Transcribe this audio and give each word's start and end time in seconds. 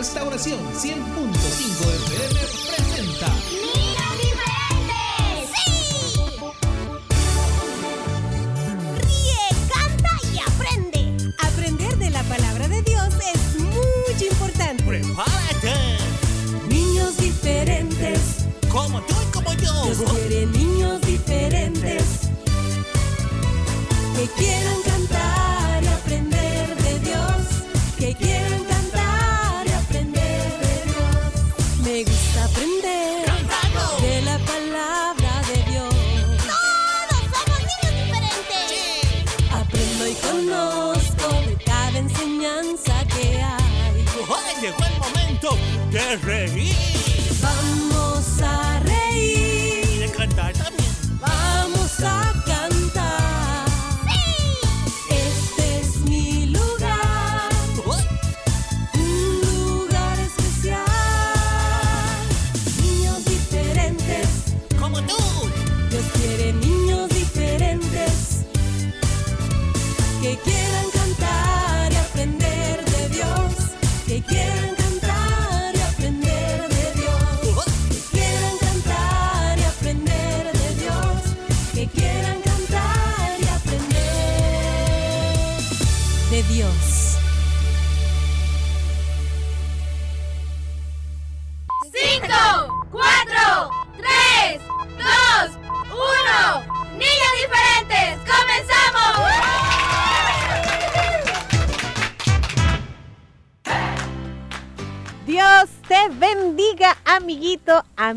Restauración 0.00 0.58
100.5 0.72 0.96
FM 0.96 2.40
presenta 2.70 3.28
¡Niños 3.50 4.12
diferentes! 4.16 5.50
¡Sí! 5.54 5.68
Ríe, 8.96 9.44
canta 9.68 10.12
y 10.32 10.38
aprende. 10.38 11.34
Aprender 11.42 11.98
de 11.98 12.08
la 12.08 12.22
palabra 12.22 12.66
de 12.68 12.80
Dios 12.80 13.12
es 13.34 13.60
muy 13.60 14.26
importante. 14.26 14.82
¡Prepárate! 14.84 15.98
Niños 16.66 17.18
diferentes. 17.18 18.46
Como 18.72 19.02
tú 19.02 19.14
y 19.22 19.32
como 19.34 19.52
yo. 19.52 19.84
Dios 19.84 19.98
quiere 20.12 20.46
niños 20.46 21.02
diferentes. 21.02 22.30
Que 24.16 24.26
quieran 24.38 24.79
momento 45.90 46.54
de 46.54 46.89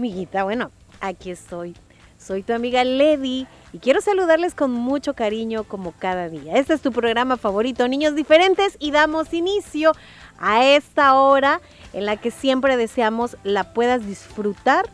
amiguita. 0.04 0.44
Bueno, 0.44 0.70
aquí 1.00 1.32
estoy. 1.32 1.78
Soy 2.20 2.44
tu 2.44 2.52
amiga 2.52 2.84
Lady 2.84 3.48
y 3.72 3.80
quiero 3.80 4.02
saludarles 4.02 4.54
con 4.54 4.72
mucho 4.72 5.14
cariño 5.14 5.64
como 5.64 5.94
cada 5.94 6.28
día. 6.28 6.56
Este 6.58 6.74
es 6.74 6.82
tu 6.82 6.92
programa 6.92 7.38
favorito, 7.38 7.88
Niños 7.88 8.14
Diferentes, 8.14 8.76
y 8.80 8.92
damos 8.92 9.34
inicio 9.34 9.94
a 10.40 10.66
esta 10.66 11.16
hora 11.16 11.62
en 11.94 12.06
la 12.06 12.18
que 12.18 12.32
siempre 12.32 12.76
deseamos 12.76 13.38
la 13.46 13.74
puedas 13.74 14.06
disfrutar 14.06 14.90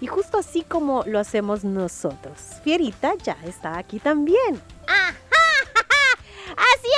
y 0.00 0.06
justo 0.06 0.38
así 0.38 0.62
como 0.62 1.02
lo 1.04 1.18
hacemos 1.18 1.62
nosotros. 1.62 2.38
Fierita 2.64 3.12
ya 3.22 3.36
está 3.44 3.76
aquí 3.76 3.98
también. 3.98 4.62
¡Ajá! 4.88 5.14
¡Así 6.56 6.88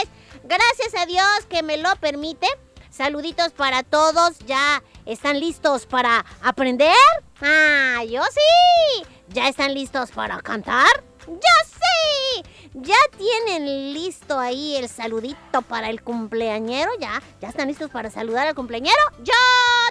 es! 0.00 0.08
Gracias 0.44 1.02
a 1.02 1.04
Dios 1.04 1.46
que 1.50 1.62
me 1.62 1.76
lo 1.76 1.94
permite. 1.96 2.46
Saluditos 2.94 3.50
para 3.50 3.82
todos. 3.82 4.38
¿Ya 4.46 4.80
están 5.04 5.40
listos 5.40 5.84
para 5.84 6.24
aprender? 6.40 6.94
¡Ah, 7.42 8.04
yo 8.08 8.22
sí! 8.22 9.04
¿Ya 9.30 9.48
están 9.48 9.74
listos 9.74 10.12
para 10.12 10.40
cantar? 10.40 11.02
¡Yo 11.26 11.34
sí! 11.66 12.44
¿Ya 12.74 12.94
tienen 13.18 13.92
listo 13.92 14.38
ahí 14.38 14.76
el 14.76 14.88
saludito 14.88 15.62
para 15.62 15.90
el 15.90 16.02
cumpleañero? 16.02 16.92
¿Ya? 17.00 17.20
¿Ya 17.40 17.48
están 17.48 17.66
listos 17.66 17.90
para 17.90 18.10
saludar 18.10 18.46
al 18.46 18.54
cumpleañero? 18.54 19.02
¡Yo 19.24 19.32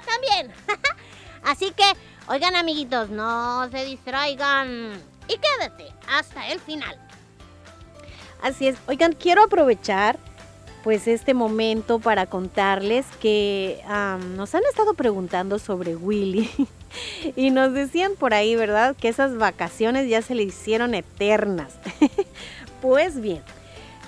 también! 0.06 0.53
Así 1.44 1.72
que, 1.72 1.84
oigan 2.28 2.56
amiguitos, 2.56 3.09
no 3.09 3.69
se 3.69 3.84
distraigan. 3.84 4.94
Y 5.28 5.38
quédate 5.40 5.92
hasta 6.08 6.47
el 6.47 6.62
final. 6.62 6.97
Así 8.42 8.69
es. 8.69 8.78
Oigan, 8.88 9.12
quiero 9.12 9.44
aprovechar 9.44 10.18
pues 10.83 11.07
este 11.07 11.33
momento 11.33 11.99
para 11.99 12.25
contarles 12.25 13.05
que 13.21 13.81
nos 14.35 14.53
han 14.53 14.63
estado 14.69 14.94
preguntando 14.94 15.57
sobre 15.57 15.95
Willy 15.95 16.49
y 17.35 17.51
nos 17.51 17.73
decían 17.73 18.13
por 18.19 18.33
ahí, 18.33 18.55
¿verdad? 18.55 18.95
Que 18.95 19.07
esas 19.07 19.38
vacaciones 19.38 20.09
ya 20.09 20.21
se 20.21 20.35
le 20.35 20.44
hicieron 20.44 20.94
eternas. 20.94 21.73
pues 22.81 23.21
bien, 23.21 23.41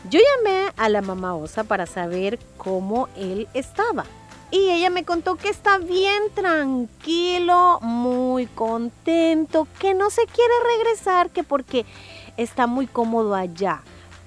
yo 0.10 0.20
llamé 0.20 0.72
a 0.76 0.90
la 0.90 1.02
mamá 1.02 1.36
osa 1.36 1.64
para 1.64 1.86
saber 1.86 2.40
cómo 2.58 3.08
él 3.16 3.48
estaba. 3.54 4.06
Y 4.52 4.70
ella 4.70 4.90
me 4.90 5.04
contó 5.04 5.36
que 5.36 5.50
está 5.50 5.80
bien 5.80 6.24
tranquilo, 6.34 7.80
muy 7.82 8.46
contento, 8.48 9.68
que 9.80 9.94
no 9.94 10.10
se 10.10 10.26
quiere 10.28 10.54
regresar, 10.78 11.30
que 11.30 11.44
porque 11.44 11.86
está 12.38 12.68
muy 12.68 12.86
cómodo 12.86 13.34
allá. 13.34 13.82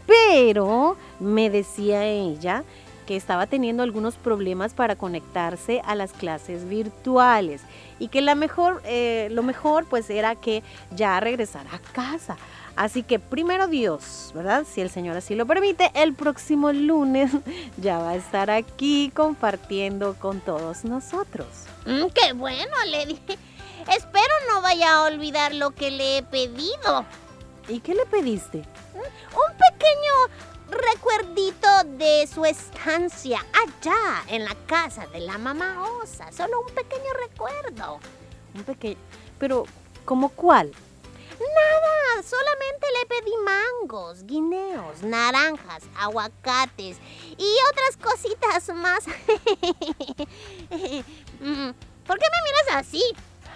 Pero 0.06 0.96
me 1.20 1.50
decía 1.50 2.06
ella 2.06 2.64
que 3.06 3.16
estaba 3.16 3.46
teniendo 3.46 3.82
algunos 3.82 4.16
problemas 4.16 4.74
para 4.74 4.96
conectarse 4.96 5.80
a 5.86 5.94
las 5.94 6.12
clases 6.12 6.68
virtuales 6.68 7.62
y 7.98 8.08
que 8.08 8.20
la 8.20 8.34
mejor, 8.34 8.82
eh, 8.84 9.28
lo 9.30 9.42
mejor 9.42 9.86
pues 9.86 10.10
era 10.10 10.34
que 10.34 10.62
ya 10.94 11.18
regresara 11.18 11.70
a 11.74 11.78
casa. 11.78 12.36
Así 12.76 13.02
que 13.02 13.18
primero 13.18 13.66
Dios, 13.66 14.30
¿verdad? 14.34 14.66
Si 14.70 14.82
el 14.82 14.90
Señor 14.90 15.16
así 15.16 15.34
lo 15.34 15.46
permite, 15.46 15.90
el 15.94 16.14
próximo 16.14 16.70
lunes 16.70 17.32
ya 17.78 17.98
va 17.98 18.10
a 18.10 18.16
estar 18.16 18.50
aquí 18.50 19.10
compartiendo 19.14 20.14
con 20.14 20.40
todos 20.40 20.84
nosotros. 20.84 21.48
Mm, 21.86 22.08
¡Qué 22.14 22.34
bueno, 22.34 22.72
Lady! 22.90 23.18
Espero 23.88 24.34
no 24.52 24.60
vaya 24.60 24.96
a 24.96 25.04
olvidar 25.04 25.54
lo 25.54 25.70
que 25.70 25.90
le 25.90 26.18
he 26.18 26.22
pedido. 26.22 27.06
¿Y 27.68 27.80
qué 27.80 27.94
le 27.94 28.04
pediste? 28.04 28.58
Un 28.58 29.56
pequeño 29.56 30.12
recuerdito 30.70 31.68
de 31.84 32.26
su 32.26 32.44
estancia 32.44 33.44
allá 33.52 34.24
en 34.28 34.44
la 34.44 34.54
casa 34.66 35.06
de 35.08 35.20
la 35.20 35.38
mamá 35.38 35.82
osa. 36.02 36.30
Solo 36.32 36.60
un 36.60 36.74
pequeño 36.74 37.12
recuerdo. 37.20 38.00
Un 38.54 38.64
pequeño... 38.64 38.96
Pero, 39.38 39.64
¿cómo 40.04 40.28
cuál? 40.30 40.72
Nada, 41.38 42.22
solamente 42.22 42.86
le 42.98 43.06
pedí 43.06 43.32
mangos, 43.44 44.24
guineos, 44.24 45.02
naranjas, 45.02 45.84
aguacates 45.96 46.96
y 47.36 47.54
otras 47.70 47.96
cositas 47.96 48.68
más. 48.74 49.04
Mm, 51.40 51.70
¿Por 52.04 52.18
qué 52.18 52.26
me 52.26 52.42
miras 52.50 52.84
así? 52.84 53.00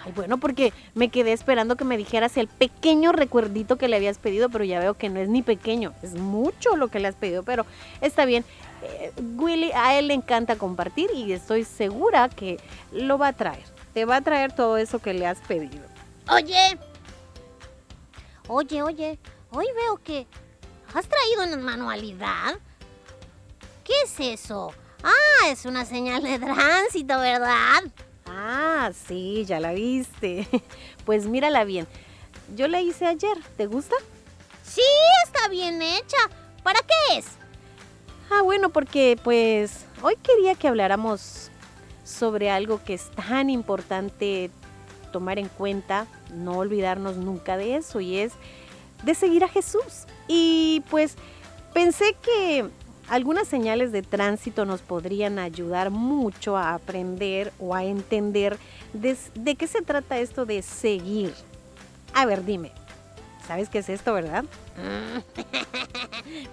Ay, 0.05 0.11
bueno, 0.13 0.37
porque 0.37 0.73
me 0.95 1.09
quedé 1.09 1.31
esperando 1.31 1.77
que 1.77 1.85
me 1.85 1.97
dijeras 1.97 2.35
el 2.37 2.47
pequeño 2.47 3.13
recuerdito 3.13 3.77
que 3.77 3.87
le 3.87 3.95
habías 3.95 4.17
pedido, 4.17 4.49
pero 4.49 4.65
ya 4.65 4.79
veo 4.79 4.95
que 4.95 5.09
no 5.09 5.19
es 5.19 5.29
ni 5.29 5.41
pequeño, 5.41 5.93
es 6.01 6.15
mucho 6.15 6.75
lo 6.75 6.89
que 6.89 6.99
le 6.99 7.07
has 7.07 7.15
pedido, 7.15 7.43
pero 7.43 7.65
está 8.01 8.25
bien. 8.25 8.43
Eh, 8.81 9.13
Willy, 9.37 9.71
a 9.71 9.97
él 9.97 10.07
le 10.07 10.13
encanta 10.13 10.57
compartir 10.57 11.09
y 11.15 11.31
estoy 11.31 11.63
segura 11.63 12.27
que 12.27 12.59
lo 12.91 13.17
va 13.17 13.29
a 13.29 13.33
traer. 13.33 13.63
Te 13.93 14.03
va 14.03 14.17
a 14.17 14.21
traer 14.21 14.53
todo 14.53 14.77
eso 14.77 14.99
que 14.99 15.13
le 15.13 15.25
has 15.25 15.39
pedido. 15.39 15.85
Oye. 16.29 16.77
Oye, 18.47 18.81
oye. 18.83 19.19
Hoy 19.51 19.67
veo 19.75 20.01
que 20.03 20.27
has 20.93 21.07
traído 21.07 21.43
una 21.43 21.63
manualidad. 21.63 22.55
¿Qué 23.85 23.93
es 24.03 24.19
eso? 24.19 24.73
Ah, 25.01 25.47
es 25.49 25.65
una 25.65 25.85
señal 25.85 26.23
de 26.23 26.39
tránsito, 26.39 27.19
¿verdad? 27.19 27.83
Ah, 28.35 28.91
sí, 29.07 29.45
ya 29.45 29.59
la 29.59 29.73
viste. 29.73 30.47
Pues 31.05 31.27
mírala 31.27 31.65
bien. 31.65 31.85
Yo 32.55 32.69
la 32.69 32.79
hice 32.79 33.05
ayer, 33.05 33.37
¿te 33.57 33.65
gusta? 33.65 33.95
Sí, 34.63 34.81
está 35.25 35.49
bien 35.49 35.81
hecha. 35.81 36.17
¿Para 36.63 36.79
qué 36.79 37.17
es? 37.17 37.25
Ah, 38.31 38.41
bueno, 38.41 38.69
porque 38.69 39.19
pues 39.21 39.85
hoy 40.01 40.15
quería 40.23 40.55
que 40.55 40.69
habláramos 40.69 41.51
sobre 42.05 42.49
algo 42.49 42.81
que 42.81 42.93
es 42.93 43.11
tan 43.11 43.49
importante 43.49 44.49
tomar 45.11 45.39
en 45.39 45.49
cuenta, 45.49 46.07
no 46.33 46.57
olvidarnos 46.57 47.17
nunca 47.17 47.57
de 47.57 47.75
eso, 47.75 47.99
y 47.99 48.17
es 48.17 48.31
de 49.03 49.13
seguir 49.13 49.43
a 49.43 49.49
Jesús. 49.49 50.05
Y 50.29 50.83
pues 50.89 51.15
pensé 51.73 52.15
que 52.21 52.69
algunas 53.13 53.47
señales 53.47 53.91
de 53.91 54.01
tránsito 54.01 54.65
nos 54.65 54.81
podrían 54.81 55.37
ayudar 55.37 55.91
mucho 55.91 56.57
a 56.57 56.73
aprender 56.73 57.53
o 57.59 57.75
a 57.75 57.83
entender 57.83 58.57
de, 58.91 59.55
qué 59.55 59.67
se 59.67 59.83
trata 59.83 60.17
esto 60.17 60.47
de 60.47 60.63
seguir. 60.63 61.31
A 62.15 62.25
ver, 62.25 62.43
dime, 62.43 62.71
¿sabes 63.47 63.69
qué 63.69 63.77
es 63.77 63.89
esto, 63.89 64.13
verdad? 64.13 64.45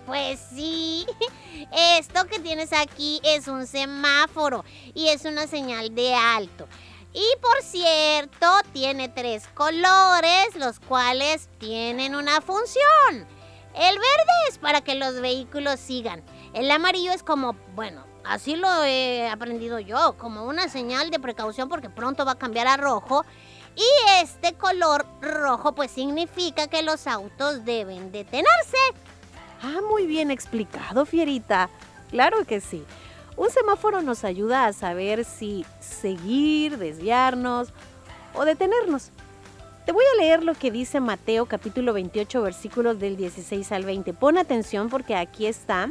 Pues 0.05 0.41
sí, 0.55 1.07
esto 1.99 2.27
que 2.27 2.41
tienes 2.41 2.73
aquí 2.75 3.21
es 3.25 3.49
un 3.49 3.67
semáforo 3.67 4.65
y 4.93 5.09
es 5.09 5.25
una 5.25 5.47
señal 5.47 5.95
de 5.95 6.13
alto. 6.13 6.69
Y 7.15 7.25
por 7.41 7.63
cierto, 7.63 8.47
tiene 8.75 9.09
tres 9.09 9.47
colores, 9.55 10.55
los 10.57 10.81
cuales 10.81 11.49
tienen 11.59 12.15
una 12.15 12.41
función. 12.43 13.27
El 13.75 13.99
verde 13.99 14.33
es 14.49 14.59
para 14.59 14.81
que 14.81 14.97
los 14.97 15.21
vehículos 15.21 15.79
sigan. 15.79 16.23
El 16.53 16.71
amarillo 16.71 17.13
es 17.13 17.23
como, 17.23 17.55
bueno, 17.77 18.05
así 18.25 18.57
lo 18.57 18.85
he 18.85 19.29
aprendido 19.29 19.79
yo, 19.79 20.17
como 20.19 20.45
una 20.47 20.69
señal 20.69 21.11
de 21.11 21.21
precaución 21.21 21.69
porque 21.69 21.91
pronto 21.91 22.25
va 22.25 22.33
a 22.33 22.39
cambiar 22.39 22.67
a 22.67 22.77
rojo. 22.77 23.25
Y 23.77 24.23
este 24.23 24.55
color 24.55 25.07
rojo 25.21 25.75
pues 25.75 25.93
significa 25.93 26.67
que 26.67 26.83
los 26.83 27.07
autos 27.07 27.65
deben 27.65 28.11
detenerse. 28.11 28.79
Ah, 29.63 29.81
muy 29.89 30.07
bien 30.07 30.31
explicado, 30.31 31.07
Fierita. 31.07 31.71
Claro 32.11 32.45
que 32.45 32.61
sí. 32.61 32.85
Un 33.37 33.51
semáforo 33.51 34.03
nos 34.03 34.25
ayuda 34.25 34.67
a 34.67 34.73
saber 34.73 35.25
si 35.25 35.65
seguir, 35.79 36.79
desviarnos 36.79 37.69
o 38.35 38.45
detenernos. 38.45 39.11
Te 39.87 39.93
voy 39.93 40.05
a 40.15 40.23
leer 40.23 40.43
lo 40.43 40.55
que 40.55 40.71
dice 40.71 41.01
Mateo 41.01 41.47
capítulo 41.47 41.93
28 41.93 42.43
versículos 42.43 42.99
del 42.99 43.17
16 43.17 43.71
al 43.73 43.85
20. 43.85 44.13
Pon 44.15 44.37
atención 44.37 44.89
porque 44.89 45.15
aquí 45.15 45.47
está 45.47 45.91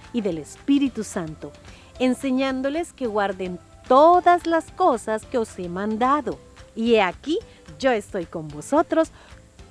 y 0.13 0.21
del 0.21 0.37
Espíritu 0.37 1.03
Santo, 1.03 1.51
enseñándoles 1.99 2.93
que 2.93 3.07
guarden 3.07 3.59
todas 3.87 4.47
las 4.47 4.71
cosas 4.71 5.25
que 5.25 5.37
os 5.37 5.57
he 5.59 5.69
mandado. 5.69 6.39
Y 6.75 6.95
he 6.95 7.01
aquí, 7.01 7.39
yo 7.79 7.91
estoy 7.91 8.25
con 8.25 8.47
vosotros 8.47 9.11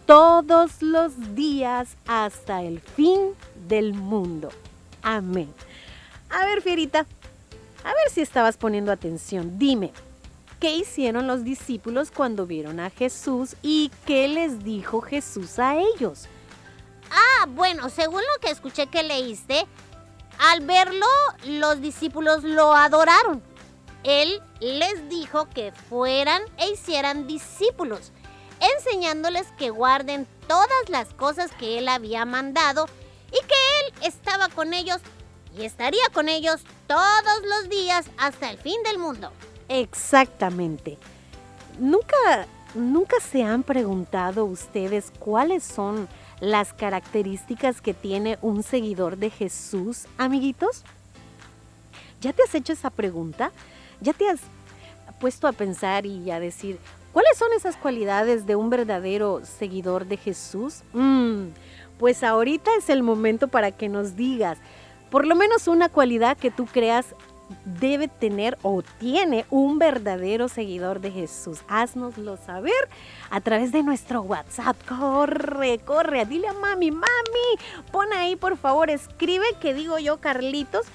todos 0.07 0.83
los 0.83 1.35
días 1.35 1.97
hasta 2.07 2.63
el 2.63 2.81
fin 2.81 3.35
del 3.69 3.95
mundo. 3.95 4.51
Amén. 5.03 5.53
A 6.29 6.45
ver, 6.47 6.63
Fierita, 6.63 7.07
a 7.85 7.89
ver 7.89 8.11
si 8.13 8.21
estabas 8.21 8.57
poniendo 8.57 8.93
atención. 8.93 9.59
Dime, 9.59 9.93
¿qué 10.59 10.75
hicieron 10.75 11.27
los 11.27 11.45
discípulos 11.45 12.11
cuando 12.11 12.47
vieron 12.47 12.81
a 12.81 12.91
Jesús 12.91 13.57
y 13.63 13.91
qué 14.05 14.29
les 14.29 14.65
dijo 14.65 15.01
Jesús 15.01 15.59
a 15.59 15.77
ellos? 15.77 16.27
Ah, 17.11 17.47
bueno, 17.47 17.89
según 17.89 18.21
lo 18.21 18.41
que 18.41 18.51
escuché 18.51 18.87
que 18.87 19.03
leíste, 19.03 19.67
al 20.41 20.61
verlo 20.65 21.07
los 21.45 21.81
discípulos 21.81 22.43
lo 22.43 22.75
adoraron. 22.75 23.43
Él 24.03 24.43
les 24.61 25.09
dijo 25.11 25.49
que 25.51 25.73
fueran 25.73 26.43
e 26.57 26.71
hicieran 26.71 27.27
discípulos, 27.27 28.13
enseñándoles 28.79 29.47
que 29.59 29.69
guarden 29.69 30.27
todas 30.49 30.89
las 30.89 31.13
cosas 31.15 31.51
que 31.53 31.79
él 31.79 31.89
había 31.89 32.25
mandado 32.25 32.87
y 33.29 33.47
que 33.47 33.55
él 33.81 34.09
estaba 34.09 34.49
con 34.49 34.73
ellos 34.73 34.99
y 35.57 35.65
estaría 35.65 36.09
con 36.15 36.29
ellos 36.29 36.63
todos 36.87 37.43
los 37.45 37.69
días 37.69 38.07
hasta 38.17 38.51
el 38.51 38.57
fin 38.57 38.83
del 38.85 38.99
mundo. 38.99 39.31
Exactamente. 39.69 40.97
Nunca, 41.79 42.47
nunca 42.75 43.21
se 43.21 43.43
han 43.43 43.63
preguntado 43.63 44.47
ustedes 44.47 45.13
cuáles 45.19 45.65
son 45.65 46.09
las 46.41 46.73
características 46.73 47.81
que 47.81 47.95
tiene 47.95 48.39
un 48.43 48.63
seguidor 48.63 49.17
de 49.17 49.31
Jesús, 49.31 50.07
amiguitos. 50.19 50.85
¿Ya 52.21 52.33
te 52.33 52.43
has 52.43 52.55
hecho 52.55 52.73
esa 52.73 52.91
pregunta? 52.91 53.53
¿Ya 54.01 54.13
te 54.13 54.29
has 54.29 54.41
puesto 55.21 55.47
a 55.47 55.53
pensar 55.53 56.07
y 56.07 56.31
a 56.31 56.41
decir, 56.41 56.79
¿cuáles 57.13 57.37
son 57.37 57.49
esas 57.57 57.77
cualidades 57.77 58.47
de 58.47 58.57
un 58.57 58.71
verdadero 58.71 59.43
seguidor 59.45 60.07
de 60.07 60.17
Jesús? 60.17 60.83
Mm, 60.93 61.49
pues 61.99 62.25
ahorita 62.25 62.71
es 62.79 62.89
el 62.89 63.03
momento 63.03 63.49
para 63.49 63.71
que 63.71 63.89
nos 63.89 64.17
digas 64.17 64.59
por 65.11 65.27
lo 65.27 65.35
menos 65.35 65.69
una 65.69 65.89
cualidad 65.89 66.37
que 66.39 66.51
tú 66.51 66.67
creas 66.67 67.15
debe 67.65 68.09
tener 68.09 68.59
o 68.63 68.83
tiene 68.99 69.45
un 69.51 69.79
verdadero 69.79 70.49
seguidor 70.49 71.01
de 71.01 71.11
Jesús. 71.11 71.61
Haznoslo 71.69 72.37
saber 72.37 72.89
a 73.31 73.41
través 73.41 73.73
de 73.73 73.83
nuestro 73.83 74.23
WhatsApp. 74.23 74.77
Corre, 74.89 75.79
corre, 75.81 76.25
dile 76.27 76.49
a 76.49 76.53
mami, 76.53 76.91
mami, 76.91 77.07
pon 77.91 78.13
ahí 78.13 78.37
por 78.37 78.57
favor, 78.57 78.91
escribe 78.91 79.45
que 79.61 79.75
digo 79.75 79.99
yo, 79.99 80.19
Carlitos, 80.19 80.87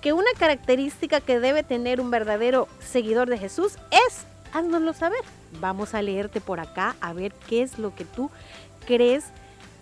que 0.00 0.12
una 0.12 0.30
característica 0.38 1.20
que 1.20 1.40
debe 1.40 1.62
tener 1.62 2.00
un 2.00 2.10
verdadero 2.10 2.68
seguidor 2.80 3.28
de 3.28 3.38
Jesús 3.38 3.76
es, 3.90 4.24
haznoslo 4.52 4.92
saber. 4.94 5.20
Vamos 5.60 5.94
a 5.94 6.02
leerte 6.02 6.40
por 6.40 6.60
acá 6.60 6.96
a 7.00 7.12
ver 7.12 7.32
qué 7.48 7.62
es 7.62 7.78
lo 7.78 7.94
que 7.94 8.04
tú 8.04 8.30
crees 8.86 9.24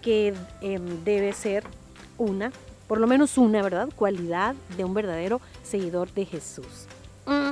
que 0.02 0.34
em, 0.60 1.04
debe 1.04 1.32
ser 1.32 1.64
una 2.16 2.52
por 2.88 2.98
lo 2.98 3.06
menos 3.06 3.38
una, 3.38 3.62
¿verdad? 3.62 3.88
Cualidad 3.94 4.54
de 4.76 4.84
un 4.84 4.94
verdadero 4.94 5.40
seguidor 5.62 6.12
de 6.12 6.24
Jesús. 6.24 6.86
Mm, 7.26 7.50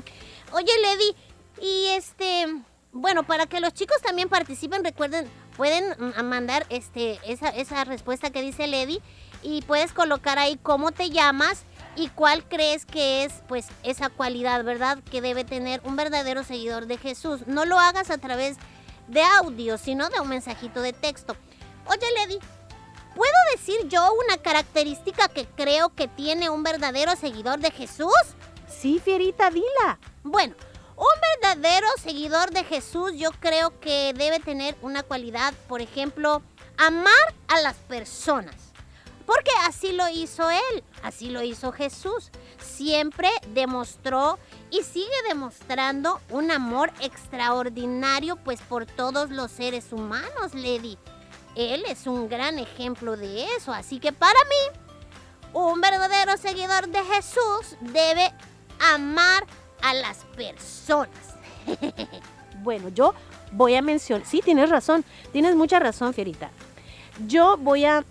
Oye, 0.52 0.72
Lady, 0.80 1.14
y 1.60 1.88
este, 1.88 2.46
bueno, 2.92 3.24
para 3.24 3.46
que 3.46 3.60
los 3.60 3.74
chicos 3.74 4.00
también 4.00 4.28
participen, 4.28 4.84
recuerden, 4.84 5.28
pueden 5.56 5.84
mm, 5.98 6.22
mandar 6.24 6.66
este, 6.70 7.18
esa, 7.26 7.84
respuesta 7.84 8.30
que 8.30 8.42
dice 8.42 8.66
Lady 8.66 9.00
y 9.42 9.62
puedes 9.62 9.92
colocar 9.92 10.38
ahí 10.38 10.58
cómo 10.62 10.92
te 10.92 11.10
llamas 11.10 11.64
y 11.96 12.08
cuál 12.08 12.44
crees 12.44 12.86
que 12.86 13.24
es, 13.24 13.42
pues, 13.48 13.66
esa 13.82 14.08
cualidad, 14.08 14.64
¿verdad? 14.64 14.98
Que 15.10 15.20
debe 15.20 15.44
tener 15.44 15.80
un 15.84 15.96
verdadero 15.96 16.44
seguidor 16.44 16.86
de 16.86 16.98
Jesús. 16.98 17.46
No 17.46 17.64
lo 17.64 17.78
hagas 17.78 18.10
a 18.10 18.18
través 18.18 18.56
de 19.08 19.22
audio, 19.22 19.78
sino 19.78 20.08
de 20.08 20.20
un 20.20 20.28
mensajito 20.28 20.80
de 20.80 20.92
texto. 20.92 21.36
Oye, 21.86 22.06
Lady, 22.16 22.38
¿Puedo 23.16 23.32
decir 23.50 23.88
yo 23.88 24.12
una 24.26 24.36
característica 24.36 25.28
que 25.28 25.46
creo 25.46 25.88
que 25.88 26.06
tiene 26.06 26.50
un 26.50 26.62
verdadero 26.62 27.16
seguidor 27.16 27.58
de 27.60 27.70
Jesús? 27.70 28.12
Sí, 28.68 29.00
Fierita, 29.02 29.48
dila. 29.48 29.98
Bueno, 30.22 30.54
un 30.96 31.06
verdadero 31.40 31.86
seguidor 31.98 32.50
de 32.50 32.62
Jesús 32.64 33.12
yo 33.16 33.30
creo 33.40 33.80
que 33.80 34.12
debe 34.14 34.38
tener 34.38 34.76
una 34.82 35.02
cualidad, 35.02 35.54
por 35.66 35.80
ejemplo, 35.80 36.42
amar 36.76 37.34
a 37.48 37.58
las 37.62 37.76
personas. 37.76 38.54
Porque 39.24 39.50
así 39.62 39.92
lo 39.92 40.06
hizo 40.10 40.50
Él, 40.50 40.84
así 41.02 41.30
lo 41.30 41.42
hizo 41.42 41.72
Jesús. 41.72 42.30
Siempre 42.58 43.30
demostró 43.54 44.38
y 44.70 44.82
sigue 44.82 45.06
demostrando 45.26 46.20
un 46.28 46.50
amor 46.50 46.92
extraordinario 47.00 48.36
pues 48.36 48.60
por 48.60 48.84
todos 48.84 49.30
los 49.30 49.50
seres 49.50 49.90
humanos, 49.90 50.52
Lady. 50.52 50.98
Él 51.56 51.84
es 51.88 52.06
un 52.06 52.28
gran 52.28 52.58
ejemplo 52.58 53.16
de 53.16 53.44
eso. 53.56 53.72
Así 53.72 53.98
que 53.98 54.12
para 54.12 54.38
mí, 54.44 54.78
un 55.52 55.80
verdadero 55.80 56.36
seguidor 56.36 56.88
de 56.88 57.02
Jesús 57.04 57.76
debe 57.80 58.32
amar 58.92 59.46
a 59.82 59.94
las 59.94 60.18
personas. 60.36 61.08
bueno, 62.62 62.90
yo 62.90 63.14
voy 63.52 63.74
a 63.74 63.82
mencionar, 63.82 64.26
sí, 64.26 64.42
tienes 64.44 64.68
razón, 64.68 65.04
tienes 65.32 65.54
mucha 65.54 65.78
razón, 65.78 66.12
Fierita. 66.12 66.50
Yo 67.26 67.56
voy 67.56 67.86
a 67.86 68.04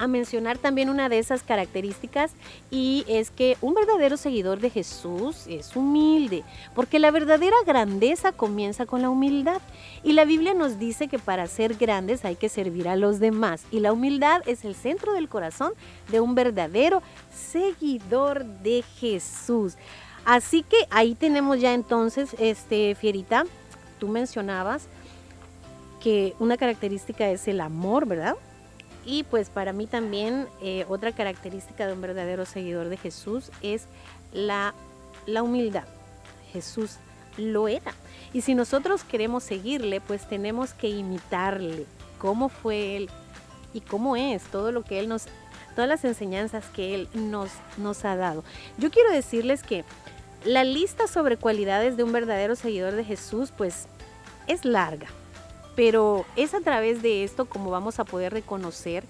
a 0.00 0.06
mencionar 0.06 0.56
también 0.56 0.88
una 0.88 1.10
de 1.10 1.18
esas 1.18 1.42
características 1.42 2.32
y 2.70 3.04
es 3.06 3.30
que 3.30 3.58
un 3.60 3.74
verdadero 3.74 4.16
seguidor 4.16 4.58
de 4.58 4.70
Jesús 4.70 5.44
es 5.46 5.76
humilde, 5.76 6.42
porque 6.74 6.98
la 6.98 7.10
verdadera 7.10 7.56
grandeza 7.66 8.32
comienza 8.32 8.86
con 8.86 9.02
la 9.02 9.10
humildad. 9.10 9.60
Y 10.02 10.14
la 10.14 10.24
Biblia 10.24 10.54
nos 10.54 10.78
dice 10.78 11.06
que 11.08 11.18
para 11.18 11.46
ser 11.46 11.74
grandes 11.74 12.24
hay 12.24 12.36
que 12.36 12.48
servir 12.48 12.88
a 12.88 12.96
los 12.96 13.20
demás 13.20 13.64
y 13.70 13.80
la 13.80 13.92
humildad 13.92 14.40
es 14.46 14.64
el 14.64 14.74
centro 14.74 15.12
del 15.12 15.28
corazón 15.28 15.74
de 16.08 16.20
un 16.20 16.34
verdadero 16.34 17.02
seguidor 17.30 18.46
de 18.46 18.82
Jesús. 18.98 19.76
Así 20.24 20.62
que 20.62 20.78
ahí 20.90 21.14
tenemos 21.14 21.60
ya 21.60 21.74
entonces, 21.74 22.34
este 22.38 22.94
Fierita, 22.94 23.44
tú 23.98 24.08
mencionabas 24.08 24.88
que 26.00 26.34
una 26.38 26.56
característica 26.56 27.28
es 27.28 27.46
el 27.48 27.60
amor, 27.60 28.06
¿verdad? 28.06 28.36
Y 29.04 29.22
pues 29.24 29.50
para 29.50 29.72
mí 29.72 29.86
también 29.86 30.46
eh, 30.62 30.84
otra 30.88 31.12
característica 31.12 31.86
de 31.86 31.94
un 31.94 32.00
verdadero 32.00 32.44
seguidor 32.44 32.88
de 32.88 32.96
Jesús 32.96 33.50
es 33.62 33.86
la, 34.32 34.74
la 35.26 35.42
humildad. 35.42 35.84
Jesús 36.52 36.96
lo 37.36 37.68
era. 37.68 37.94
Y 38.32 38.42
si 38.42 38.54
nosotros 38.54 39.04
queremos 39.04 39.42
seguirle, 39.42 40.00
pues 40.00 40.28
tenemos 40.28 40.72
que 40.72 40.88
imitarle 40.88 41.86
cómo 42.18 42.48
fue 42.48 42.96
él 42.96 43.10
y 43.72 43.80
cómo 43.80 44.16
es 44.16 44.42
todo 44.44 44.72
lo 44.72 44.82
que 44.82 45.00
él 45.00 45.08
nos, 45.08 45.26
todas 45.74 45.88
las 45.88 46.04
enseñanzas 46.04 46.66
que 46.66 46.94
él 46.94 47.08
nos, 47.14 47.50
nos 47.78 48.04
ha 48.04 48.16
dado. 48.16 48.44
Yo 48.78 48.90
quiero 48.90 49.10
decirles 49.10 49.62
que 49.62 49.84
la 50.44 50.64
lista 50.64 51.06
sobre 51.06 51.36
cualidades 51.36 51.96
de 51.96 52.04
un 52.04 52.12
verdadero 52.12 52.56
seguidor 52.56 52.94
de 52.94 53.04
Jesús, 53.04 53.52
pues 53.56 53.86
es 54.46 54.64
larga, 54.64 55.06
pero 55.80 56.26
es 56.36 56.52
a 56.52 56.60
través 56.60 57.00
de 57.00 57.24
esto 57.24 57.46
como 57.46 57.70
vamos 57.70 58.00
a 58.00 58.04
poder 58.04 58.34
reconocer 58.34 59.02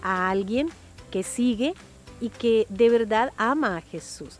a 0.00 0.30
alguien 0.30 0.70
que 1.10 1.22
sigue 1.22 1.74
y 2.18 2.30
que 2.30 2.66
de 2.70 2.88
verdad 2.88 3.30
ama 3.36 3.76
a 3.76 3.82
Jesús. 3.82 4.38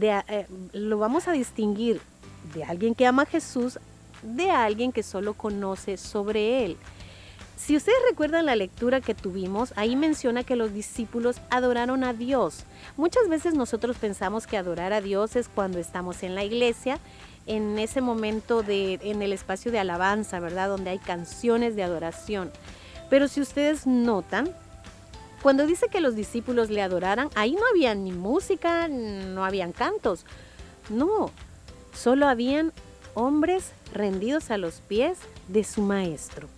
Eh, 0.00 0.46
lo 0.72 0.96
vamos 0.96 1.28
a 1.28 1.32
distinguir 1.32 2.00
de 2.54 2.64
alguien 2.64 2.94
que 2.94 3.06
ama 3.06 3.24
a 3.24 3.26
Jesús 3.26 3.78
de 4.22 4.50
alguien 4.50 4.92
que 4.92 5.02
solo 5.02 5.34
conoce 5.34 5.98
sobre 5.98 6.64
él. 6.64 6.78
Si 7.58 7.76
ustedes 7.76 7.98
recuerdan 8.08 8.46
la 8.46 8.56
lectura 8.56 9.02
que 9.02 9.14
tuvimos, 9.14 9.74
ahí 9.76 9.94
menciona 9.94 10.42
que 10.42 10.56
los 10.56 10.72
discípulos 10.72 11.36
adoraron 11.50 12.02
a 12.02 12.14
Dios. 12.14 12.64
Muchas 12.96 13.28
veces 13.28 13.52
nosotros 13.52 13.98
pensamos 13.98 14.46
que 14.46 14.56
adorar 14.56 14.94
a 14.94 15.02
Dios 15.02 15.36
es 15.36 15.48
cuando 15.48 15.78
estamos 15.78 16.22
en 16.22 16.34
la 16.34 16.44
iglesia, 16.44 16.98
en 17.46 17.78
ese 17.78 18.00
momento 18.00 18.62
de 18.62 18.94
en 19.02 19.22
el 19.22 19.32
espacio 19.32 19.70
de 19.72 19.78
alabanza, 19.78 20.40
¿verdad? 20.40 20.68
Donde 20.68 20.90
hay 20.90 20.98
canciones 20.98 21.76
de 21.76 21.82
adoración. 21.82 22.50
Pero 23.08 23.28
si 23.28 23.40
ustedes 23.40 23.86
notan, 23.86 24.54
cuando 25.42 25.66
dice 25.66 25.86
que 25.88 26.00
los 26.00 26.16
discípulos 26.16 26.70
le 26.70 26.82
adoraran, 26.82 27.30
ahí 27.36 27.52
no 27.52 27.62
había 27.70 27.94
ni 27.94 28.10
música, 28.10 28.88
no 28.88 29.44
habían 29.44 29.72
cantos. 29.72 30.24
No, 30.88 31.30
solo 31.94 32.26
habían 32.26 32.72
hombres 33.14 33.72
rendidos 33.92 34.50
a 34.50 34.58
los 34.58 34.80
pies 34.80 35.18
de 35.48 35.62
su 35.62 35.82
maestro. 35.82 36.48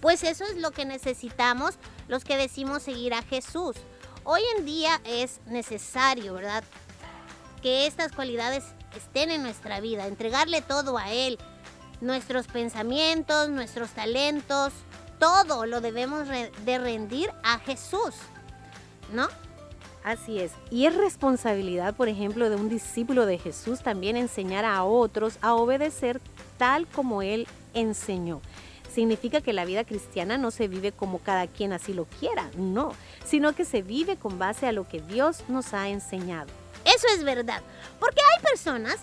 Pues 0.00 0.22
eso 0.22 0.44
es 0.44 0.56
lo 0.56 0.70
que 0.70 0.84
necesitamos 0.84 1.74
los 2.08 2.24
que 2.24 2.36
decimos 2.36 2.82
seguir 2.82 3.14
a 3.14 3.22
Jesús. 3.22 3.76
Hoy 4.24 4.42
en 4.56 4.66
día 4.66 5.00
es 5.04 5.40
necesario, 5.46 6.34
¿verdad? 6.34 6.62
Que 7.62 7.86
estas 7.86 8.12
cualidades 8.12 8.64
estén 8.96 9.30
en 9.30 9.42
nuestra 9.42 9.80
vida, 9.80 10.06
entregarle 10.06 10.62
todo 10.62 10.98
a 10.98 11.10
Él, 11.10 11.38
nuestros 12.00 12.46
pensamientos, 12.46 13.48
nuestros 13.48 13.90
talentos, 13.90 14.72
todo 15.18 15.66
lo 15.66 15.80
debemos 15.80 16.26
de 16.28 16.78
rendir 16.78 17.30
a 17.44 17.58
Jesús, 17.60 18.14
¿no? 19.12 19.28
Así 20.04 20.40
es. 20.40 20.52
Y 20.70 20.86
es 20.86 20.96
responsabilidad, 20.96 21.94
por 21.94 22.08
ejemplo, 22.08 22.50
de 22.50 22.56
un 22.56 22.68
discípulo 22.68 23.24
de 23.24 23.38
Jesús 23.38 23.82
también 23.82 24.16
enseñar 24.16 24.64
a 24.64 24.82
otros 24.82 25.38
a 25.42 25.54
obedecer 25.54 26.20
tal 26.58 26.88
como 26.88 27.22
Él 27.22 27.46
enseñó. 27.72 28.40
Significa 28.92 29.40
que 29.40 29.52
la 29.52 29.64
vida 29.64 29.84
cristiana 29.84 30.36
no 30.38 30.50
se 30.50 30.68
vive 30.68 30.92
como 30.92 31.18
cada 31.18 31.46
quien 31.46 31.72
así 31.72 31.94
lo 31.94 32.04
quiera, 32.04 32.50
no, 32.58 32.92
sino 33.24 33.54
que 33.54 33.64
se 33.64 33.82
vive 33.82 34.16
con 34.16 34.38
base 34.38 34.66
a 34.66 34.72
lo 34.72 34.88
que 34.88 35.00
Dios 35.00 35.44
nos 35.48 35.72
ha 35.72 35.88
enseñado. 35.88 36.61
Eso 36.84 37.06
es 37.14 37.24
verdad. 37.24 37.62
Porque 38.00 38.20
hay 38.20 38.42
personas, 38.42 38.98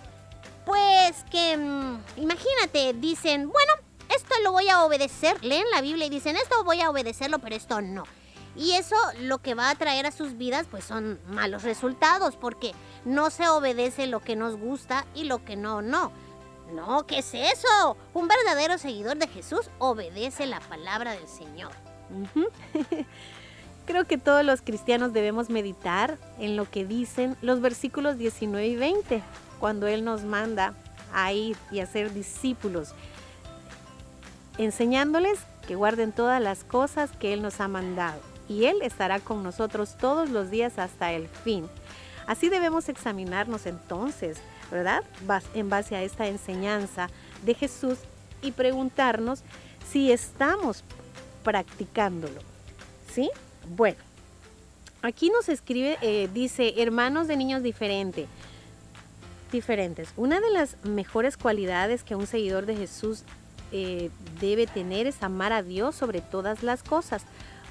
pues, 0.65 1.24
que, 1.31 1.57
mm, 1.57 2.00
imagínate, 2.17 2.93
dicen, 2.93 3.50
bueno, 3.50 3.74
esto 4.13 4.36
lo 4.43 4.51
voy 4.51 4.69
a 4.69 4.83
obedecer. 4.83 5.43
Leen 5.43 5.65
la 5.71 5.81
Biblia 5.81 6.05
y 6.05 6.09
dicen, 6.09 6.36
esto 6.36 6.63
voy 6.63 6.81
a 6.81 6.89
obedecerlo, 6.89 7.39
pero 7.39 7.55
esto 7.55 7.81
no. 7.81 8.03
Y 8.55 8.74
eso 8.74 8.95
lo 9.19 9.38
que 9.38 9.53
va 9.53 9.69
a 9.69 9.75
traer 9.75 10.05
a 10.05 10.12
sus 10.12 10.38
vidas, 10.38 10.67
pues 10.69 10.83
son 10.83 11.19
malos 11.27 11.63
resultados, 11.63 12.36
porque 12.36 12.74
no 13.05 13.29
se 13.29 13.48
obedece 13.48 14.07
lo 14.07 14.19
que 14.19 14.36
nos 14.36 14.57
gusta 14.57 15.05
y 15.15 15.25
lo 15.25 15.45
que 15.45 15.55
no, 15.55 15.81
no. 15.81 16.12
No, 16.71 17.05
¿qué 17.07 17.19
es 17.19 17.33
eso? 17.33 17.98
Un 18.13 18.27
verdadero 18.27 18.77
seguidor 18.77 19.17
de 19.17 19.27
Jesús 19.27 19.69
obedece 19.79 20.45
la 20.45 20.59
palabra 20.59 21.13
del 21.13 21.27
Señor. 21.27 21.71
Creo 23.89 24.05
que 24.05 24.19
todos 24.19 24.46
los 24.46 24.62
cristianos 24.62 25.13
debemos 25.13 25.50
meditar 25.50 26.19
en 26.38 26.55
lo 26.55 26.69
que 26.69 26.86
dicen 26.86 27.36
los 27.41 27.60
versículos 27.60 28.19
19 28.19 28.67
y 28.67 28.75
20, 28.75 29.24
cuando 29.60 29.88
Él 29.88 30.05
nos 30.05 30.24
manda 30.24 30.75
a 31.12 31.34
ir 31.34 31.58
y 31.72 31.79
a 31.79 31.88
ser 31.88 32.13
discípulos, 32.13 32.93
enseñándoles 34.60 35.39
que 35.67 35.74
guarden 35.74 36.12
todas 36.12 36.39
las 36.39 36.63
cosas 36.63 37.10
que 37.17 37.34
Él 37.34 37.41
nos 37.41 37.60
ha 37.62 37.67
mandado, 37.67 38.22
y 38.48 38.65
Él 38.65 38.77
estará 38.84 39.19
con 39.19 39.41
nosotros 39.41 39.98
todos 39.98 40.29
los 40.29 40.51
días 40.51 40.77
hasta 40.77 41.12
el 41.12 41.27
fin. 41.27 41.67
Así 42.27 42.50
debemos 42.50 42.89
examinarnos 42.89 43.65
entonces, 43.65 44.38
¿verdad? 44.69 45.03
En 45.55 45.67
base 45.67 45.96
a 45.96 46.03
esta 46.03 46.27
enseñanza 46.27 47.10
de 47.41 47.55
Jesús 47.55 47.98
y 48.43 48.51
preguntarnos 48.51 49.41
si 49.91 50.12
estamos 50.12 50.84
practicándolo. 51.43 52.39
¿Sí? 53.12 53.31
Bueno, 53.69 53.97
aquí 55.03 55.29
nos 55.29 55.47
escribe, 55.47 55.99
eh, 56.01 56.27
dice, 56.33 56.81
hermanos 56.81 57.27
de 57.27 57.38
niños 57.38 57.61
diferentes. 57.61 58.27
Diferentes. 59.51 60.09
Una 60.17 60.39
de 60.39 60.49
las 60.49 60.83
mejores 60.83 61.38
cualidades 61.38 62.03
que 62.03 62.15
un 62.15 62.25
seguidor 62.25 62.65
de 62.65 62.75
Jesús 62.75 63.23
eh, 63.71 64.09
debe 64.41 64.65
tener 64.65 65.05
es 65.05 65.21
amar 65.21 65.53
a 65.53 65.61
Dios 65.61 65.93
sobre 65.93 66.21
todas 66.21 66.63
las 66.63 66.81
cosas, 66.81 67.23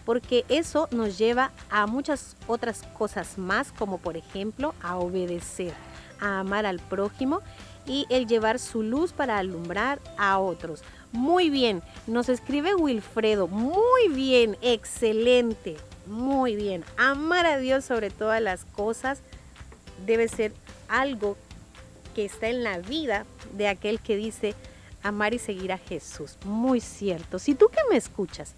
porque 0.05 0.45
eso 0.49 0.88
nos 0.93 1.19
lleva 1.19 1.50
a 1.69 1.88
muchas 1.88 2.37
otras 2.47 2.83
cosas 2.97 3.37
más, 3.37 3.73
como 3.73 3.99
por 3.99 4.17
ejemplo 4.17 4.76
a 4.81 4.99
obedecer, 4.99 5.75
a 6.21 6.38
amar 6.38 6.64
al 6.64 6.78
prójimo 6.78 7.40
y 7.87 8.07
el 8.09 8.28
llevar 8.28 8.61
su 8.61 8.85
luz 8.85 9.12
para 9.12 9.38
alumbrar 9.38 9.99
a 10.17 10.38
otros. 10.38 10.83
Muy 11.11 11.50
bien, 11.50 11.83
nos 12.07 12.28
escribe 12.28 12.75
Wilfredo, 12.75 13.49
muy 13.49 14.09
bien, 14.11 14.57
excelente, 14.61 15.76
muy 16.09 16.57
bien. 16.57 16.85
Amar 16.97 17.47
a 17.47 17.59
Dios 17.59 17.85
sobre 17.85 18.11
todas 18.11 18.43
las 18.43 18.65
cosas 18.65 19.21
debe 20.07 20.29
ser 20.29 20.53
algo 20.88 21.37
que 22.15 22.25
está 22.25 22.49
en 22.49 22.65
la 22.65 22.79
vida 22.79 23.27
de 23.53 23.69
aquel 23.69 24.00
que 24.00 24.17
dice 24.17 24.55
amar 25.03 25.35
y 25.35 25.38
seguir 25.38 25.73
a 25.73 25.79
Jesús. 25.79 26.37
Muy 26.45 26.81
cierto. 26.81 27.38
Si 27.38 27.55
tú 27.55 27.69
que 27.69 27.79
me 27.91 27.97
escuchas 27.97 28.55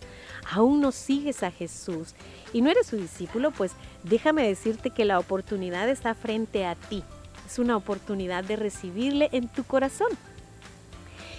aún 0.51 0.81
no 0.81 0.93
sigues 0.93 1.43
a 1.43 1.51
Jesús 1.51 2.15
y 2.53 2.63
no 2.63 2.71
eres 2.71 2.87
su 2.87 2.97
discípulo, 2.97 3.51
pues 3.51 3.73
déjame 4.03 4.47
decirte 4.47 4.91
que 4.91 5.05
la 5.05 5.19
oportunidad 5.19 5.89
está 5.89 6.15
frente 6.15 6.65
a 6.65 6.75
ti. 6.75 7.05
Es 7.47 7.59
una 7.59 7.77
oportunidad 7.77 8.45
de 8.45 8.57
recibirle 8.57 9.29
en 9.33 9.49
tu 9.49 9.65
corazón. 9.65 10.09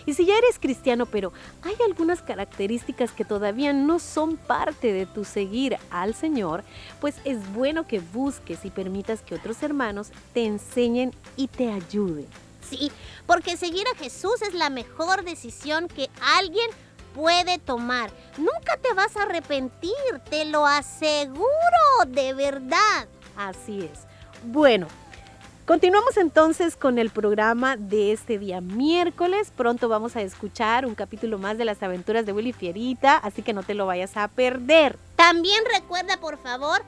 Y 0.06 0.14
si 0.14 0.26
ya 0.26 0.38
eres 0.38 0.60
cristiano, 0.60 1.06
pero 1.06 1.32
hay 1.64 1.76
algunas 1.86 2.22
características 2.22 3.12
que 3.12 3.26
todavía 3.26 3.74
no 3.74 4.00
son 4.00 4.38
parte 4.38 4.94
de 4.94 5.06
tu 5.06 5.26
seguir 5.26 5.78
al 5.90 6.16
Señor, 6.16 6.64
pues 7.00 7.16
es 7.24 7.52
bueno 7.54 7.88
que 7.88 8.00
busques 8.00 8.66
y 8.66 8.70
permitas 8.70 9.22
que 9.22 9.36
otros 9.36 9.62
hermanos 9.64 10.12
te 10.34 10.46
enseñen 10.46 11.14
y 11.36 11.48
te 11.48 11.72
ayuden. 11.72 12.28
Sí, 12.68 12.92
porque 13.26 13.58
seguir 13.58 13.86
a 13.94 13.98
Jesús 13.98 14.42
es 14.42 14.54
la 14.54 14.70
mejor 14.70 15.24
decisión 15.24 15.88
que 15.88 16.10
alguien 16.38 16.70
puede 17.14 17.58
tomar. 17.60 18.12
Nunca 18.38 18.78
te 18.82 18.94
vas 18.94 19.18
a 19.18 19.24
arrepentir, 19.24 19.92
te 20.30 20.46
lo 20.46 20.66
aseguro, 20.66 21.48
de 22.08 22.34
verdad. 22.34 23.08
Así 23.36 23.82
es. 23.82 24.08
Bueno, 24.46 24.88
continuamos 25.66 26.18
entonces 26.18 26.76
con 26.76 26.98
el 26.98 27.10
programa 27.10 27.78
de 27.78 28.12
este 28.12 28.40
día 28.40 28.62
miércoles. 28.62 29.52
Pronto 29.56 29.90
vamos 29.90 30.16
a 30.16 30.22
escuchar 30.22 30.86
un 30.86 30.96
capítulo 30.96 31.38
más 31.38 31.58
de 31.58 31.66
las 31.66 31.82
aventuras 31.84 32.26
de 32.26 32.34
Willy 32.34 32.54
Fierita, 32.54 33.18
así 33.18 33.42
que 33.42 33.54
no 33.54 33.64
te 33.64 33.74
lo 33.74 33.86
vayas 33.86 34.18
a 34.18 34.28
perder. 34.28 34.98
También 35.16 35.64
recuerda, 35.74 36.18
por 36.18 36.38
favor, 36.38 36.82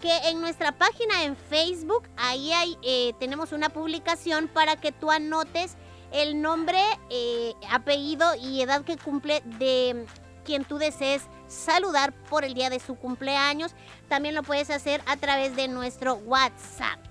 que 0.00 0.16
en 0.28 0.40
nuestra 0.40 0.72
página 0.72 1.24
en 1.24 1.36
Facebook, 1.36 2.04
ahí 2.16 2.52
hay, 2.52 2.76
eh, 2.82 3.12
tenemos 3.18 3.52
una 3.52 3.68
publicación 3.68 4.48
para 4.48 4.76
que 4.76 4.92
tú 4.92 5.10
anotes 5.10 5.76
el 6.12 6.40
nombre, 6.40 6.80
eh, 7.10 7.54
apellido 7.70 8.34
y 8.34 8.62
edad 8.62 8.82
que 8.82 8.96
cumple 8.96 9.42
de 9.58 10.06
quien 10.44 10.64
tú 10.64 10.78
desees 10.78 11.22
saludar 11.46 12.12
por 12.28 12.44
el 12.44 12.54
día 12.54 12.70
de 12.70 12.80
su 12.80 12.96
cumpleaños. 12.96 13.74
También 14.08 14.34
lo 14.34 14.42
puedes 14.42 14.70
hacer 14.70 15.02
a 15.06 15.16
través 15.16 15.54
de 15.54 15.68
nuestro 15.68 16.14
WhatsApp. 16.14 17.09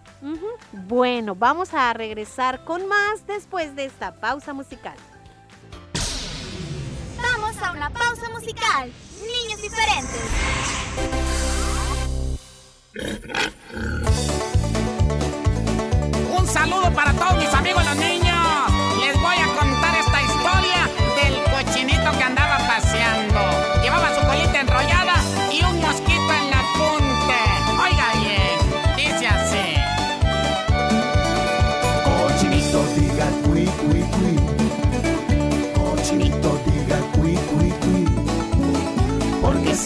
Bueno, 0.71 1.35
vamos 1.35 1.73
a 1.73 1.93
regresar 1.93 2.63
con 2.65 2.87
más 2.87 3.25
después 3.25 3.75
de 3.75 3.85
esta 3.85 4.13
pausa 4.19 4.53
musical. 4.53 4.95
Vamos 7.21 7.61
a 7.61 7.71
una 7.71 7.89
pausa 7.89 8.29
musical. 8.29 8.91
Niños 9.21 9.61
diferentes. 9.61 10.21
Un 16.37 16.47
saludo 16.47 16.91
para 16.93 17.13
todos 17.13 17.37
mis 17.37 17.53
amigos 17.53 17.85
los 17.85 17.95
niños. 17.95 18.28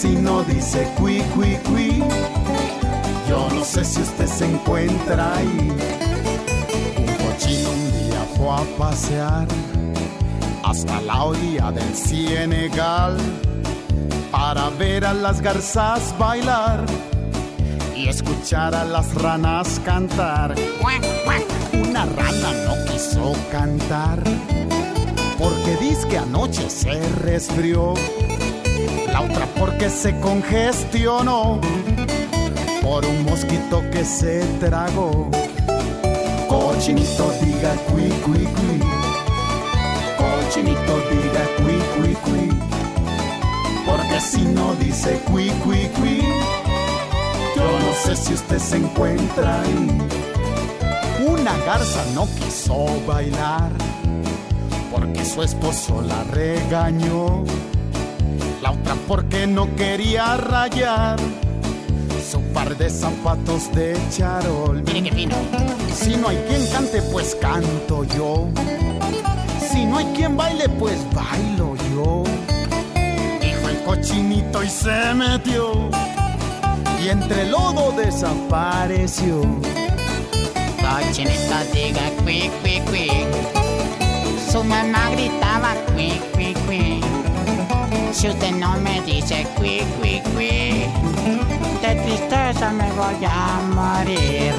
Si 0.04 0.18
no 0.18 0.44
dice 0.44 0.86
cui 0.98 1.22
cui 1.34 1.58
cui, 1.64 2.04
yo 3.30 3.48
no 3.56 3.64
sé 3.64 3.86
si 3.86 4.02
usted 4.02 4.28
se 4.28 4.46
encuentra 4.46 5.38
ahí. 5.38 5.72
Un 6.98 7.14
cochino 7.24 7.70
un 7.70 7.86
día 8.00 8.22
fue 8.36 8.50
a 8.50 8.64
pasear 8.78 9.48
hasta 10.62 11.00
la 11.00 11.24
orilla 11.24 11.72
del 11.72 11.96
Senegal 11.96 13.16
para 14.30 14.70
ver 14.72 15.06
a 15.06 15.14
las 15.14 15.40
garzas 15.40 16.14
bailar 16.20 16.84
y 17.96 18.10
escuchar 18.10 18.76
a 18.76 18.84
las 18.84 19.16
ranas 19.16 19.80
cantar. 19.86 20.54
Una 21.72 22.06
rana 22.06 22.50
no 22.66 22.92
quiso 22.92 23.32
cantar 23.54 24.22
porque 25.40 25.78
dice 25.80 26.06
que 26.10 26.18
anoche 26.18 26.70
se 26.70 27.00
resfrió. 27.22 27.94
La 29.14 29.22
otra 29.22 29.46
porque 29.60 29.92
se 29.92 30.20
congestionó 30.22 31.62
por 32.82 33.06
un 33.06 33.24
mosquito 33.26 33.84
que 33.92 34.04
se 34.04 34.40
tragó. 34.60 35.30
Cochinito 36.50 37.32
diga 37.44 37.76
cui 37.92 38.10
cui 38.24 38.44
cui. 38.56 38.80
Cochinito 40.18 40.96
diga 41.12 41.44
cui 41.58 41.78
cui 41.94 42.14
cui. 42.24 42.50
Porque 43.86 44.20
si 44.20 44.42
no 44.46 44.74
dice 44.80 45.22
cui 45.30 45.52
cui 45.64 45.88
cui, 45.90 46.20
yo 47.56 47.80
no 47.86 47.94
sé 48.04 48.16
si 48.16 48.34
usted 48.34 48.58
se 48.58 48.78
encuentra 48.78 49.62
ahí. 49.62 50.02
Una 51.28 51.56
garza 51.68 52.04
no 52.16 52.28
quiso 52.40 52.88
bailar 53.06 53.70
porque 54.92 55.24
su 55.24 55.44
esposo 55.44 56.02
la 56.02 56.24
regañó. 56.32 57.44
La 58.64 58.72
otra 58.72 58.96
porque 59.10 59.46
no 59.46 59.76
quería 59.76 60.38
rayar 60.38 61.20
su 62.32 62.40
par 62.54 62.78
de 62.78 62.90
zapatos 62.90 63.70
de 63.76 63.98
charol. 64.10 64.82
Miren 64.84 65.04
qué 65.04 65.12
fino. 65.12 65.36
Si 65.94 66.16
no 66.16 66.30
hay 66.30 66.38
quien 66.48 66.66
cante, 66.68 67.02
pues 67.12 67.36
canto 67.36 68.06
yo. 68.06 68.48
Si 69.70 69.86
no 69.86 69.98
hay 69.98 70.06
quien 70.16 70.38
baile, 70.38 70.70
pues 70.80 70.98
bailo 71.14 71.76
yo. 71.94 72.24
Dijo 73.42 73.68
el 73.68 73.84
cochinito 73.84 74.64
y 74.64 74.70
se 74.70 75.14
metió. 75.14 75.90
Y 77.04 77.10
entre 77.10 77.42
el 77.42 77.52
lodo 77.52 77.92
desapareció. 77.98 79.42
Cochinito 80.80 81.58
diga 81.74 82.10
cui 82.24 82.50
cui 82.62 82.80
cui. 82.90 83.12
Su 84.50 84.64
mamá 84.64 85.10
gritaba 85.10 85.76
cui 85.94 86.14
cui 86.34 86.54
cui. 86.66 87.13
Si 88.14 88.30
usted 88.30 88.52
no 88.52 88.78
me 88.78 89.02
dice 89.02 89.46
cui 89.58 89.84
cui 90.00 90.22
cui, 90.34 90.86
de 91.82 91.96
tristeza 92.04 92.72
me 92.72 92.90
voy 92.94 93.26
a 93.26 93.60
morir. 93.74 94.54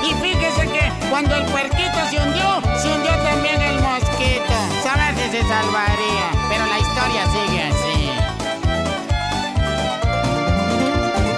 y 0.08 0.14
fíjese 0.22 0.62
que 0.72 0.92
cuando 1.10 1.34
el 1.36 1.44
puerquito 1.44 1.98
se 2.10 2.16
hundió, 2.16 2.62
se 2.78 2.88
hundió 2.88 3.12
también 3.22 3.60
el 3.60 3.78
mosquito. 3.80 4.54
Saber 4.82 5.14
si 5.14 5.30
se 5.30 5.42
salvaría, 5.42 6.30
pero 6.48 6.64
la 6.66 6.78
historia 6.78 7.22
sigue 7.34 7.62
así. 7.62 7.98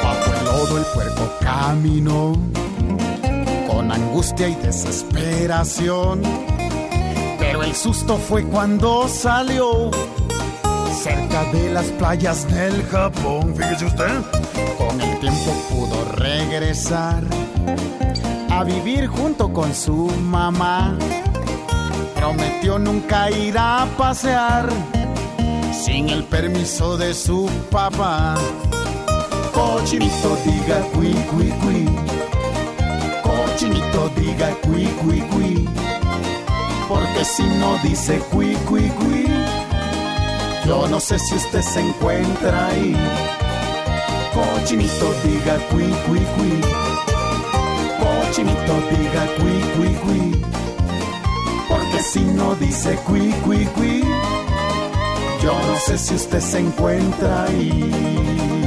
Bajo 0.05 0.33
el 0.39 0.45
lodo 0.45 0.79
el 0.79 0.85
puerco 0.95 1.23
caminó 1.41 2.33
con 3.69 3.91
angustia 3.91 4.49
y 4.49 4.55
desesperación. 4.55 6.52
El 7.73 7.79
susto 7.79 8.19
fue 8.19 8.45
cuando 8.45 9.09
salió 9.09 9.91
cerca 11.03 11.43
de 11.55 11.71
las 11.73 11.87
playas 11.93 12.47
del 12.53 12.85
Japón. 12.89 13.55
Fíjese 13.57 13.87
usted. 13.87 14.13
Con 14.77 15.01
el 15.01 15.19
tiempo 15.21 15.53
pudo 15.71 16.05
regresar 16.17 17.25
a 18.51 18.63
vivir 18.63 19.07
junto 19.07 19.51
con 19.55 19.75
su 19.75 20.11
mamá. 20.21 20.99
Prometió 22.15 22.79
nunca 22.79 23.31
ir 23.31 23.57
a 23.57 23.89
pasear 23.97 24.69
sin 25.73 26.11
el 26.11 26.25
permiso 26.25 26.99
de 26.99 27.15
su 27.15 27.49
papá. 27.71 28.35
Cochinito 29.55 30.37
diga 30.45 30.83
cui 30.93 31.15
cui 31.31 31.49
cui. 31.63 31.89
Cochinito 33.23 34.11
diga 34.15 34.51
cui 34.63 34.85
cui 35.01 35.21
cui. 35.23 35.92
Porque 36.93 37.25
si 37.25 37.43
no 37.43 37.79
dice 37.79 38.19
cui 38.31 38.55
cui 38.69 38.87
cui, 38.91 39.27
yo 40.67 40.87
no 40.89 41.01
sé 41.01 41.19
si 41.19 41.35
usted 41.37 41.63
se 41.63 41.81
encuentra 41.81 42.67
ahí. 42.67 42.95
Cochinito 44.35 45.15
diga 45.25 45.57
cui 45.71 45.89
cui 46.05 46.21
cui. 46.37 46.61
Cochinito 47.99 48.75
diga 48.91 49.25
cui 49.39 49.59
cui 49.75 49.95
cui. 50.03 50.43
Porque 51.67 52.03
si 52.03 52.21
no 52.21 52.55
dice 52.57 52.95
cui 53.07 53.33
cui 53.43 53.65
cui, 53.75 54.05
yo 55.43 55.55
no 55.55 55.77
sé 55.87 55.97
si 55.97 56.15
usted 56.15 56.41
se 56.41 56.59
encuentra 56.59 57.45
ahí. 57.45 58.62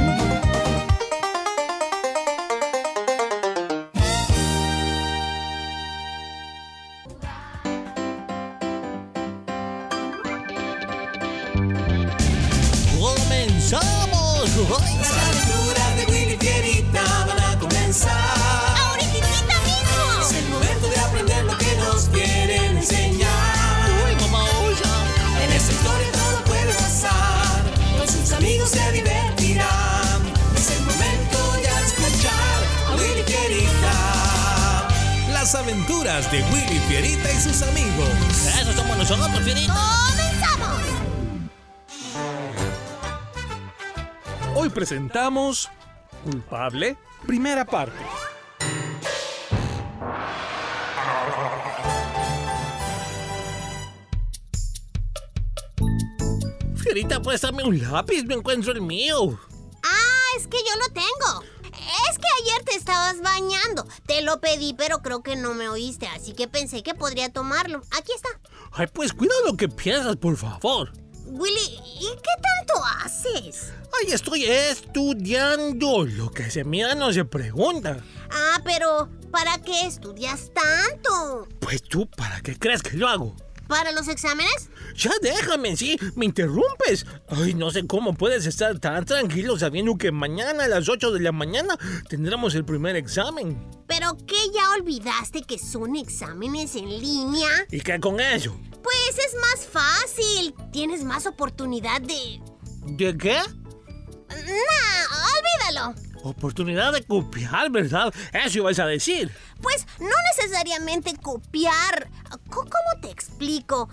Aventuras 35.66 36.30
de 36.30 36.44
Willy 36.44 36.78
Fierita 36.86 37.32
y 37.32 37.40
sus 37.40 37.60
amigos. 37.62 38.08
Eso 38.60 38.72
somos 38.72 38.96
nosotros, 38.96 39.42
Fierita. 39.42 39.74
¡Comenzamos! 40.08 40.82
Hoy 44.54 44.68
presentamos 44.68 45.68
Culpable, 46.22 46.96
primera 47.26 47.64
parte. 47.64 47.98
Fierita, 56.76 57.20
préstame 57.20 57.64
un 57.64 57.82
lápiz, 57.82 58.22
no 58.22 58.36
encuentro 58.36 58.70
el 58.72 58.82
mío. 58.82 59.36
Ah, 59.82 60.36
es 60.36 60.46
que 60.46 60.58
yo 60.58 60.76
lo 60.78 60.92
tengo. 60.92 61.55
Es 62.16 62.22
que 62.22 62.50
ayer 62.50 62.64
te 62.64 62.76
estabas 62.76 63.20
bañando. 63.20 63.86
Te 64.06 64.22
lo 64.22 64.40
pedí, 64.40 64.72
pero 64.72 65.00
creo 65.00 65.22
que 65.22 65.36
no 65.36 65.52
me 65.52 65.68
oíste, 65.68 66.06
así 66.06 66.32
que 66.32 66.48
pensé 66.48 66.82
que 66.82 66.94
podría 66.94 67.30
tomarlo. 67.30 67.82
Aquí 67.90 68.10
está. 68.14 68.30
Ay, 68.72 68.86
pues 68.90 69.12
cuida 69.12 69.34
lo 69.44 69.54
que 69.58 69.68
piensas, 69.68 70.16
por 70.16 70.34
favor. 70.38 70.92
Willy, 71.26 71.78
¿y 72.00 72.06
qué 72.06 72.30
tanto 72.40 72.82
haces? 73.04 73.70
Ay, 74.00 74.12
estoy 74.12 74.44
estudiando. 74.46 76.06
Lo 76.06 76.30
que 76.30 76.50
se 76.50 76.64
mira 76.64 76.94
no 76.94 77.12
se 77.12 77.26
pregunta. 77.26 77.98
Ah, 78.30 78.62
pero 78.64 79.10
¿para 79.30 79.58
qué 79.58 79.86
estudias 79.86 80.50
tanto? 80.54 81.46
Pues 81.60 81.82
tú, 81.82 82.08
¿para 82.16 82.40
qué 82.40 82.58
crees 82.58 82.82
que 82.82 82.96
lo 82.96 83.08
hago? 83.08 83.36
¿Para 83.68 83.92
los 83.92 84.08
exámenes? 84.08 84.70
Ya 84.94 85.10
déjame, 85.20 85.76
sí, 85.76 85.98
me 86.14 86.24
interrumpes. 86.26 87.06
Ay, 87.28 87.54
no 87.54 87.70
sé 87.70 87.86
cómo 87.86 88.14
puedes 88.14 88.46
estar 88.46 88.78
tan 88.78 89.04
tranquilo 89.04 89.58
sabiendo 89.58 89.96
que 89.98 90.12
mañana 90.12 90.64
a 90.64 90.68
las 90.68 90.88
8 90.88 91.12
de 91.12 91.20
la 91.20 91.32
mañana 91.32 91.78
tendremos 92.08 92.54
el 92.54 92.64
primer 92.64 92.96
examen. 92.96 93.68
¿Pero 93.86 94.16
qué 94.26 94.36
ya 94.54 94.70
olvidaste 94.78 95.42
que 95.42 95.58
son 95.58 95.96
exámenes 95.96 96.76
en 96.76 96.88
línea? 96.88 97.48
¿Y 97.70 97.80
qué 97.80 98.00
con 98.00 98.20
eso? 98.20 98.58
Pues 98.82 99.18
es 99.18 99.34
más 99.34 99.66
fácil. 99.66 100.54
Tienes 100.72 101.02
más 101.04 101.26
oportunidad 101.26 102.00
de... 102.00 102.40
¿De 102.86 103.16
qué? 103.16 103.38
Nah, 104.28 105.72
olvídalo. 105.72 106.05
Oportunidad 106.28 106.92
de 106.92 107.02
copiar, 107.04 107.70
¿verdad? 107.70 108.12
Eso 108.32 108.58
ibas 108.58 108.78
a 108.78 108.86
decir. 108.86 109.30
Pues 109.62 109.86
no 109.98 110.08
necesariamente 110.36 111.14
copiar. 111.16 112.08
Co- 112.50 112.64
¿Cómo 112.64 113.00
te 113.00 113.10
explico? 113.10 113.88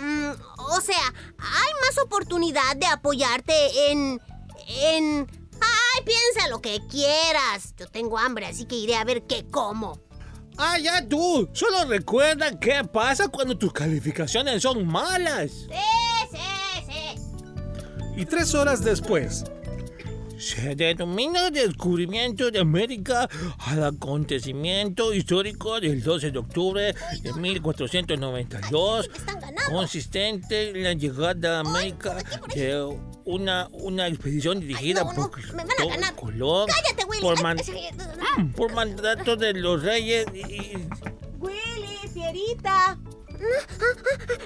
Mm, 0.00 0.30
o 0.58 0.80
sea, 0.80 1.14
hay 1.38 1.72
más 1.86 1.98
oportunidad 2.04 2.76
de 2.76 2.86
apoyarte 2.86 3.90
en... 3.90 4.20
en... 4.68 5.26
Ay, 5.60 6.04
piensa 6.04 6.48
lo 6.50 6.60
que 6.60 6.80
quieras. 6.88 7.74
Yo 7.76 7.86
tengo 7.88 8.18
hambre, 8.18 8.46
así 8.46 8.64
que 8.66 8.76
iré 8.76 8.94
a 8.96 9.04
ver 9.04 9.22
qué 9.22 9.44
como. 9.50 9.98
Ah, 10.56 10.78
ya 10.78 11.06
tú. 11.06 11.48
Solo 11.52 11.84
recuerda 11.86 12.58
qué 12.60 12.84
pasa 12.84 13.28
cuando 13.28 13.56
tus 13.56 13.72
calificaciones 13.72 14.62
son 14.62 14.86
malas. 14.86 15.50
Sí, 15.50 16.30
sí, 16.32 16.86
sí. 16.86 18.20
Y 18.20 18.24
tres 18.26 18.54
horas 18.54 18.84
después. 18.84 19.44
Se 20.38 20.74
denomina 20.76 21.50
descubrimiento 21.50 22.50
de 22.50 22.60
América 22.60 23.28
al 23.58 23.82
acontecimiento 23.84 25.12
histórico 25.12 25.80
del 25.80 26.02
12 26.02 26.30
de 26.30 26.38
octubre 26.38 26.94
de 27.22 27.32
1492, 27.32 29.08
Me 29.08 29.16
están 29.16 29.40
ganando. 29.40 29.72
consistente 29.72 30.70
en 30.70 30.84
la 30.84 30.92
llegada 30.92 31.56
a 31.56 31.60
América 31.60 32.16
de 32.54 32.98
una, 33.24 33.68
una 33.72 34.06
expedición 34.06 34.60
dirigida 34.60 35.00
Ay, 35.02 35.16
no, 35.16 35.22
no, 35.24 35.30
por 35.30 35.86
ganar. 35.88 36.14
Colón 36.14 36.68
Cállate, 36.68 37.04
Willy. 37.06 37.20
por, 37.22 37.42
man- 37.42 37.58
por 38.56 38.72
mandato 38.72 39.36
de 39.36 39.54
los 39.54 39.82
reyes 39.82 40.24
y, 40.32 40.76
Willy, 41.38 41.98
Fierita. 42.14 42.96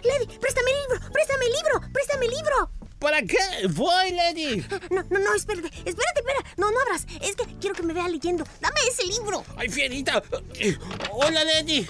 Lady, 0.04 0.38
préstame 0.38 0.70
el 0.70 0.76
libro, 0.82 1.10
préstame 1.12 1.44
el 1.46 1.52
libro, 1.52 1.92
préstame 1.92 2.26
el 2.26 2.30
libro. 2.32 2.71
¿Para 3.02 3.20
qué? 3.22 3.36
Voy, 3.70 4.12
Lady. 4.12 4.64
No, 4.90 5.02
no, 5.10 5.18
no, 5.18 5.34
espérate, 5.34 5.66
espérate, 5.66 6.20
espera. 6.20 6.54
No, 6.56 6.70
no 6.70 6.80
abras. 6.82 7.04
Es 7.20 7.34
que 7.34 7.44
quiero 7.58 7.74
que 7.74 7.82
me 7.82 7.92
vea 7.92 8.08
leyendo. 8.08 8.44
Dame 8.60 8.76
ese 8.88 9.04
libro. 9.06 9.44
Ay, 9.56 9.68
fierita. 9.68 10.22
Hola, 11.10 11.42
Lady. 11.42 11.84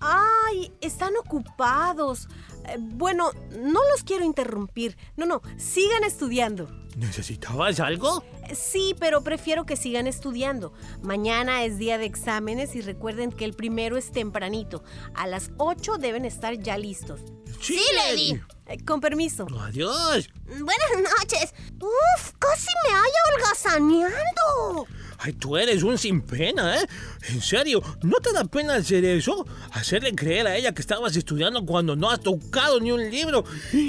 Ay, 0.00 0.72
están 0.80 1.16
ocupados. 1.16 2.26
Eh, 2.66 2.78
bueno, 2.80 3.30
no 3.52 3.80
los 3.90 4.02
quiero 4.02 4.24
interrumpir. 4.24 4.96
No, 5.16 5.24
no, 5.24 5.40
sigan 5.56 6.02
estudiando. 6.02 6.68
¿Necesitabas 6.96 7.78
algo? 7.78 8.24
Sí, 8.54 8.96
pero 8.98 9.22
prefiero 9.22 9.66
que 9.66 9.76
sigan 9.76 10.06
estudiando. 10.06 10.72
Mañana 11.02 11.62
es 11.64 11.76
día 11.76 11.98
de 11.98 12.06
exámenes 12.06 12.74
y 12.74 12.80
recuerden 12.80 13.30
que 13.30 13.44
el 13.44 13.52
primero 13.52 13.98
es 13.98 14.10
tempranito. 14.12 14.82
A 15.14 15.26
las 15.26 15.50
8 15.58 15.98
deben 15.98 16.24
estar 16.24 16.54
ya 16.54 16.78
listos. 16.78 17.20
Sí, 17.60 17.80
Lady. 17.94 18.40
Eh, 18.66 18.82
con 18.84 19.00
permiso. 19.00 19.46
Adiós. 19.60 20.30
Buenas 20.46 21.12
noches. 21.20 21.54
Uf, 21.80 22.32
casi 22.38 22.68
me 22.84 22.94
haya 22.94 23.20
holgazaneando. 23.34 24.86
Ay, 25.18 25.32
tú 25.32 25.56
eres 25.56 25.82
un 25.82 25.98
sin 25.98 26.20
pena, 26.20 26.80
¿eh? 26.80 26.86
En 27.28 27.40
serio, 27.40 27.82
¿no 28.02 28.16
te 28.18 28.32
da 28.32 28.44
pena 28.44 28.74
hacer 28.74 29.04
eso? 29.04 29.46
Hacerle 29.72 30.14
creer 30.14 30.46
a 30.46 30.56
ella 30.56 30.72
que 30.72 30.82
estabas 30.82 31.16
estudiando 31.16 31.64
cuando 31.64 31.96
no 31.96 32.10
has 32.10 32.20
tocado 32.20 32.80
ni 32.80 32.92
un 32.92 33.10
libro. 33.10 33.44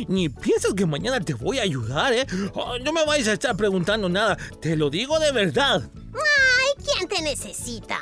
Ni 0.07 0.29
piensas 0.29 0.73
que 0.73 0.85
mañana 0.85 1.19
te 1.19 1.33
voy 1.33 1.59
a 1.59 1.63
ayudar, 1.63 2.13
¿eh? 2.13 2.25
Ay, 2.29 2.81
no 2.83 2.93
me 2.93 3.05
vais 3.05 3.27
a 3.27 3.33
estar 3.33 3.55
preguntando 3.55 4.09
nada. 4.09 4.37
Te 4.61 4.75
lo 4.75 4.89
digo 4.89 5.19
de 5.19 5.31
verdad. 5.31 5.89
Ay, 6.13 6.83
¿quién 6.83 7.07
te 7.07 7.21
necesita? 7.21 7.99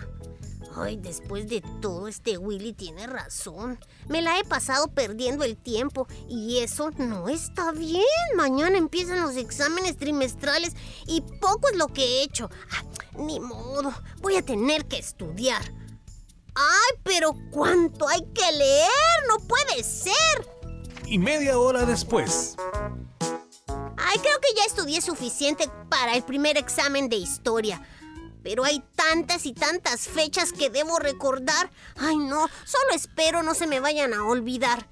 Ay, 0.78 0.98
después 0.98 1.48
de 1.48 1.64
todo, 1.82 2.10
este 2.10 2.38
Willy 2.38 2.74
tiene 2.74 3.08
razón. 3.08 3.80
Me 4.10 4.22
la 4.22 4.38
he 4.40 4.44
pasado 4.44 4.90
perdiendo 4.90 5.46
el 5.46 5.56
tiempo 5.56 6.06
y 6.28 6.60
eso 6.60 6.92
no 6.98 7.30
está 7.30 7.72
bien. 7.72 8.04
Mañana 8.36 8.78
empiezan 8.78 9.22
los 9.22 9.38
exámenes 9.38 9.96
trimestrales 9.96 10.74
y 11.08 11.22
poco 11.40 11.70
es 11.70 11.78
lo 11.78 11.88
que 11.88 12.04
he 12.04 12.24
hecho. 12.24 12.50
Ah, 12.72 12.84
ni 13.18 13.40
modo, 13.40 13.94
voy 14.22 14.36
a 14.36 14.42
tener 14.42 14.86
que 14.86 14.98
estudiar. 14.98 15.64
Ay, 16.56 17.00
pero 17.04 17.34
¿cuánto 17.52 18.08
hay 18.10 18.22
que 18.34 18.52
leer? 18.52 18.90
No 19.30 19.38
puede 19.48 19.82
ser. 19.82 20.16
Y 21.06 21.20
media 21.20 21.58
hora 21.58 21.86
después. 21.86 22.58
Ay, 23.68 24.20
creo 24.20 24.40
que 24.40 24.54
ya 24.56 24.66
estudié 24.66 25.02
suficiente 25.02 25.70
para 25.90 26.16
el 26.16 26.24
primer 26.24 26.58
examen 26.58 27.08
de 27.08 27.16
historia. 27.16 27.82
Pero 28.46 28.64
hay 28.64 28.84
tantas 28.96 29.48
y 29.48 29.54
tantas 29.54 30.02
fechas 30.02 30.54
que 30.54 30.70
debo 30.70 31.00
recordar. 31.00 31.72
Ay, 31.98 32.16
no, 32.16 32.48
solo 32.64 32.92
espero 32.94 33.42
no 33.42 33.56
se 33.56 33.66
me 33.66 33.80
vayan 33.80 34.14
a 34.14 34.24
olvidar. 34.24 34.88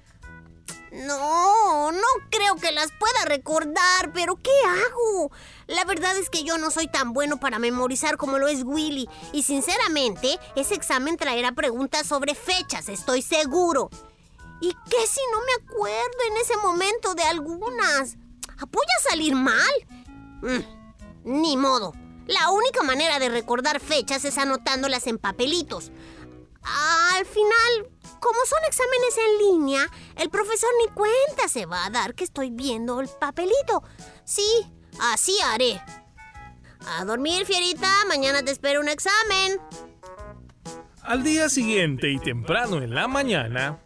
No, 0.90 1.92
no 1.92 2.06
creo 2.30 2.56
que 2.56 2.72
las 2.72 2.90
pueda 2.98 3.24
recordar, 3.26 4.12
pero 4.12 4.34
¿qué 4.42 4.50
hago? 4.66 5.30
La 5.68 5.84
verdad 5.84 6.16
es 6.16 6.30
que 6.30 6.42
yo 6.42 6.58
no 6.58 6.72
soy 6.72 6.88
tan 6.88 7.12
bueno 7.12 7.38
para 7.38 7.60
memorizar 7.60 8.16
como 8.16 8.38
lo 8.38 8.48
es 8.48 8.64
Willy. 8.64 9.08
Y 9.32 9.44
sinceramente, 9.44 10.40
ese 10.56 10.74
examen 10.74 11.16
traerá 11.16 11.52
preguntas 11.52 12.08
sobre 12.08 12.34
fechas, 12.34 12.88
estoy 12.88 13.22
seguro. 13.22 13.88
¿Y 14.60 14.72
qué 14.90 15.06
si 15.06 15.20
no 15.30 15.38
me 15.42 15.64
acuerdo 15.64 16.18
en 16.28 16.36
ese 16.38 16.56
momento 16.56 17.14
de 17.14 17.22
algunas? 17.22 18.16
¿Voy 18.68 18.86
a 18.98 19.10
salir 19.10 19.36
mal? 19.36 19.72
Mm, 20.42 20.64
ni 21.22 21.56
modo. 21.56 21.92
La 22.26 22.50
única 22.50 22.82
manera 22.82 23.18
de 23.18 23.28
recordar 23.28 23.80
fechas 23.80 24.24
es 24.24 24.38
anotándolas 24.38 25.06
en 25.06 25.18
papelitos. 25.18 25.92
Al 26.62 27.26
final, 27.26 27.90
como 28.20 28.40
son 28.46 28.58
exámenes 28.66 29.18
en 29.18 29.38
línea, 29.50 29.86
el 30.16 30.30
profesor 30.30 30.70
ni 30.80 30.92
cuenta 30.94 31.48
se 31.48 31.66
va 31.66 31.84
a 31.84 31.90
dar 31.90 32.14
que 32.14 32.24
estoy 32.24 32.50
viendo 32.50 33.00
el 33.00 33.08
papelito. 33.08 33.82
Sí, 34.24 34.66
así 34.98 35.36
haré. 35.44 35.82
A 36.86 37.04
dormir, 37.04 37.44
fierita. 37.44 37.90
Mañana 38.08 38.42
te 38.42 38.50
espero 38.50 38.80
un 38.80 38.88
examen. 38.88 39.60
Al 41.02 41.22
día 41.22 41.50
siguiente 41.50 42.10
y 42.10 42.18
temprano 42.18 42.78
en 42.78 42.94
la 42.94 43.08
mañana. 43.08 43.83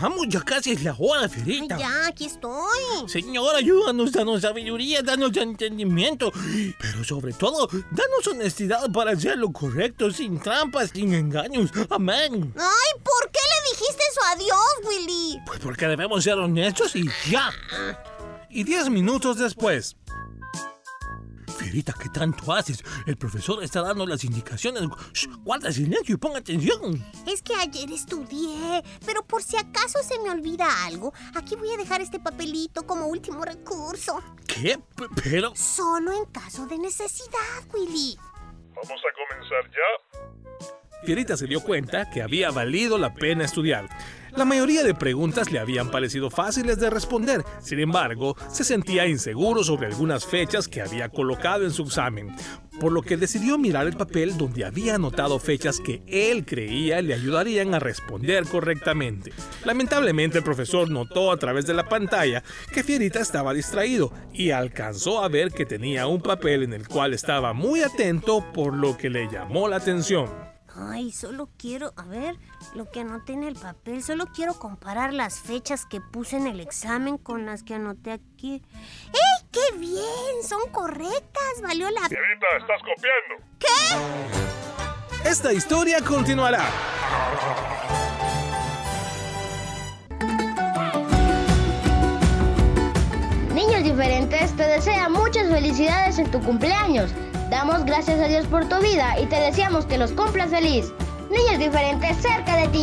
Vamos, 0.00 0.26
ya 0.28 0.40
casi 0.40 0.72
es 0.72 0.82
la 0.82 0.94
hora, 0.98 1.28
Fierita. 1.28 1.78
ya, 1.78 2.06
aquí 2.06 2.24
estoy. 2.26 2.80
Señor, 3.06 3.54
ayúdanos, 3.54 4.12
danos 4.12 4.40
sabiduría, 4.42 5.02
danos 5.02 5.36
entendimiento, 5.36 6.32
pero 6.80 7.04
sobre 7.04 7.32
todo, 7.32 7.68
danos 7.90 8.26
honestidad 8.26 8.90
para 8.92 9.12
hacer 9.12 9.36
lo 9.38 9.52
correcto, 9.52 10.10
sin 10.10 10.40
trampas, 10.40 10.90
sin 10.90 11.14
engaños. 11.14 11.70
Amén. 11.90 12.52
Ay, 12.56 13.00
¿por 13.02 13.30
qué 13.30 13.40
le 13.40 13.70
dijiste 13.70 14.02
eso 14.10 14.20
a 14.32 14.36
Dios, 14.36 14.88
Willy? 14.88 15.38
Pues 15.46 15.60
porque 15.60 15.86
debemos 15.86 16.24
ser 16.24 16.34
honestos 16.38 16.96
y 16.96 17.04
ya. 17.30 17.50
Y 18.50 18.64
diez 18.64 18.88
minutos 18.88 19.38
después. 19.38 19.96
Fierita, 21.56 21.92
¿qué 22.00 22.08
tanto 22.08 22.52
haces? 22.52 22.82
El 23.06 23.16
profesor 23.16 23.62
está 23.62 23.80
dando 23.82 24.06
las 24.06 24.24
indicaciones. 24.24 24.82
Shh, 25.12 25.28
guarda 25.44 25.72
silencio 25.72 26.14
y 26.14 26.18
pon 26.18 26.36
atención. 26.36 27.04
Es 27.26 27.42
que 27.42 27.54
ayer 27.54 27.90
estudié, 27.92 28.82
pero 29.06 29.24
por 29.24 29.42
si 29.42 29.56
acaso 29.56 29.98
se 30.02 30.18
me 30.20 30.30
olvida 30.30 30.66
algo, 30.84 31.12
aquí 31.34 31.54
voy 31.56 31.72
a 31.72 31.76
dejar 31.76 32.00
este 32.00 32.18
papelito 32.18 32.84
como 32.86 33.06
último 33.06 33.44
recurso. 33.44 34.22
¿Qué? 34.46 34.78
P- 34.96 35.04
Pero... 35.22 35.54
Solo 35.54 36.12
en 36.12 36.24
caso 36.26 36.66
de 36.66 36.78
necesidad, 36.78 37.38
Willy. 37.72 38.16
¿Vamos 38.74 39.00
a 39.00 39.30
comenzar 39.30 39.70
ya? 39.70 41.00
Fierita 41.04 41.36
se 41.36 41.46
dio 41.46 41.60
cuenta 41.62 42.10
que 42.10 42.22
había 42.22 42.50
valido 42.50 42.98
la 42.98 43.14
pena 43.14 43.44
estudiar. 43.44 43.88
La 44.36 44.44
mayoría 44.44 44.82
de 44.82 44.94
preguntas 44.94 45.52
le 45.52 45.60
habían 45.60 45.92
parecido 45.92 46.28
fáciles 46.28 46.80
de 46.80 46.90
responder, 46.90 47.44
sin 47.60 47.78
embargo, 47.78 48.36
se 48.50 48.64
sentía 48.64 49.06
inseguro 49.06 49.62
sobre 49.62 49.86
algunas 49.86 50.26
fechas 50.26 50.66
que 50.66 50.82
había 50.82 51.08
colocado 51.08 51.62
en 51.64 51.70
su 51.70 51.84
examen, 51.84 52.34
por 52.80 52.90
lo 52.90 53.02
que 53.02 53.16
decidió 53.16 53.58
mirar 53.58 53.86
el 53.86 53.96
papel 53.96 54.36
donde 54.36 54.64
había 54.64 54.96
anotado 54.96 55.38
fechas 55.38 55.78
que 55.78 56.02
él 56.08 56.44
creía 56.44 57.00
le 57.00 57.14
ayudarían 57.14 57.74
a 57.74 57.78
responder 57.78 58.44
correctamente. 58.44 59.32
Lamentablemente 59.64 60.38
el 60.38 60.44
profesor 60.44 60.90
notó 60.90 61.30
a 61.30 61.36
través 61.36 61.64
de 61.66 61.74
la 61.74 61.88
pantalla 61.88 62.42
que 62.72 62.82
Fierita 62.82 63.20
estaba 63.20 63.54
distraído 63.54 64.12
y 64.32 64.50
alcanzó 64.50 65.22
a 65.22 65.28
ver 65.28 65.52
que 65.52 65.64
tenía 65.64 66.08
un 66.08 66.20
papel 66.20 66.64
en 66.64 66.72
el 66.72 66.88
cual 66.88 67.14
estaba 67.14 67.52
muy 67.52 67.82
atento 67.82 68.44
por 68.52 68.74
lo 68.74 68.96
que 68.96 69.10
le 69.10 69.30
llamó 69.30 69.68
la 69.68 69.76
atención. 69.76 70.53
Ay, 70.76 71.12
solo 71.12 71.48
quiero, 71.56 71.92
a 71.96 72.02
ver, 72.02 72.36
lo 72.74 72.90
que 72.90 73.00
anoté 73.00 73.32
en 73.32 73.44
el 73.44 73.54
papel, 73.54 74.02
solo 74.02 74.26
quiero 74.34 74.54
comparar 74.54 75.12
las 75.12 75.38
fechas 75.38 75.86
que 75.86 76.00
puse 76.00 76.36
en 76.36 76.48
el 76.48 76.58
examen 76.58 77.16
con 77.16 77.46
las 77.46 77.62
que 77.62 77.74
anoté 77.74 78.10
aquí. 78.10 78.60
¡Ey, 79.12 79.46
qué 79.52 79.78
bien! 79.78 80.02
Son 80.42 80.68
correctas, 80.72 81.62
valió 81.62 81.88
la... 81.90 82.00
Fierita, 82.08 82.46
estás 82.58 82.80
copiando. 82.80 83.44
Esta 85.24 85.52
historia 85.52 86.00
continuará. 86.00 86.64
Niños 93.54 93.84
diferentes 93.84 94.56
te 94.56 94.64
desea 94.64 95.08
muchas 95.08 95.48
felicidades 95.48 96.18
en 96.18 96.30
tu 96.32 96.40
cumpleaños. 96.42 97.12
Damos 97.54 97.84
gracias 97.84 98.18
a 98.18 98.26
Dios 98.26 98.48
por 98.48 98.68
tu 98.68 98.80
vida 98.80 99.14
y 99.20 99.26
te 99.26 99.36
deseamos 99.36 99.86
que 99.86 99.96
los 99.96 100.10
cumplas 100.10 100.50
feliz. 100.50 100.92
Niños 101.30 101.56
diferentes 101.56 102.16
cerca 102.16 102.56
de 102.56 102.66
ti. 102.66 102.82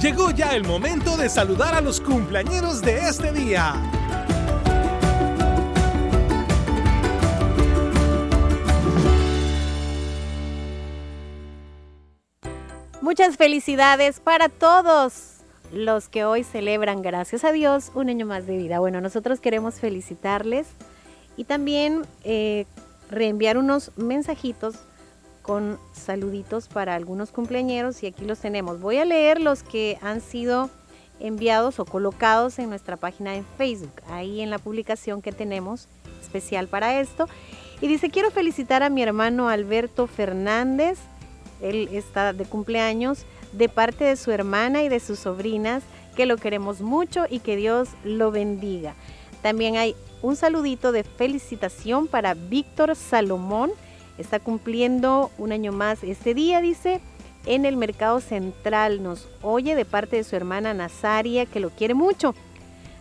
Llegó 0.00 0.30
ya 0.30 0.56
el 0.56 0.64
momento 0.64 1.18
de 1.18 1.28
saludar 1.28 1.74
a 1.74 1.82
los 1.82 2.00
cumpleañeros 2.00 2.80
de 2.80 3.00
este 3.00 3.30
día. 3.30 3.74
Muchas 13.02 13.36
felicidades 13.36 14.20
para 14.20 14.48
todos 14.48 15.40
los 15.74 16.08
que 16.08 16.24
hoy 16.24 16.42
celebran, 16.42 17.02
gracias 17.02 17.44
a 17.44 17.52
Dios, 17.52 17.92
un 17.94 18.08
año 18.08 18.24
más 18.24 18.46
de 18.46 18.56
vida. 18.56 18.78
Bueno, 18.78 19.02
nosotros 19.02 19.40
queremos 19.40 19.74
felicitarles 19.74 20.68
y 21.36 21.44
también 21.44 22.06
eh, 22.24 22.64
reenviar 23.12 23.58
unos 23.58 23.92
mensajitos 23.96 24.74
con 25.42 25.78
saluditos 25.92 26.68
para 26.68 26.94
algunos 26.94 27.30
cumpleañeros 27.30 28.02
y 28.02 28.06
aquí 28.06 28.24
los 28.24 28.38
tenemos. 28.38 28.80
Voy 28.80 28.98
a 28.98 29.04
leer 29.04 29.40
los 29.40 29.62
que 29.62 29.98
han 30.02 30.20
sido 30.20 30.70
enviados 31.20 31.78
o 31.78 31.84
colocados 31.84 32.58
en 32.58 32.68
nuestra 32.68 32.96
página 32.96 33.36
en 33.36 33.44
Facebook, 33.56 34.02
ahí 34.08 34.40
en 34.40 34.50
la 34.50 34.58
publicación 34.58 35.22
que 35.22 35.32
tenemos 35.32 35.88
especial 36.20 36.68
para 36.68 37.00
esto. 37.00 37.28
Y 37.80 37.88
dice, 37.88 38.10
quiero 38.10 38.30
felicitar 38.30 38.82
a 38.82 38.90
mi 38.90 39.02
hermano 39.02 39.48
Alberto 39.48 40.06
Fernández, 40.06 40.98
él 41.60 41.88
está 41.92 42.32
de 42.32 42.44
cumpleaños, 42.44 43.24
de 43.52 43.68
parte 43.68 44.04
de 44.04 44.16
su 44.16 44.30
hermana 44.30 44.82
y 44.82 44.88
de 44.88 45.00
sus 45.00 45.18
sobrinas, 45.18 45.82
que 46.16 46.26
lo 46.26 46.36
queremos 46.36 46.80
mucho 46.80 47.24
y 47.28 47.40
que 47.40 47.56
Dios 47.56 47.88
lo 48.04 48.30
bendiga. 48.30 48.94
También 49.42 49.76
hay 49.76 49.96
un 50.22 50.36
saludito 50.36 50.92
de 50.92 51.04
felicitación 51.04 52.06
para 52.06 52.34
Víctor 52.34 52.96
Salomón, 52.96 53.72
está 54.18 54.38
cumpliendo 54.38 55.30
un 55.36 55.52
año 55.52 55.72
más 55.72 56.02
este 56.04 56.32
día, 56.34 56.60
dice, 56.60 57.00
en 57.44 57.64
el 57.64 57.76
Mercado 57.76 58.20
Central. 58.20 59.02
Nos 59.02 59.28
oye 59.42 59.74
de 59.74 59.84
parte 59.84 60.16
de 60.16 60.24
su 60.24 60.36
hermana 60.36 60.74
Nazaria, 60.74 61.46
que 61.46 61.60
lo 61.60 61.70
quiere 61.70 61.94
mucho. 61.94 62.34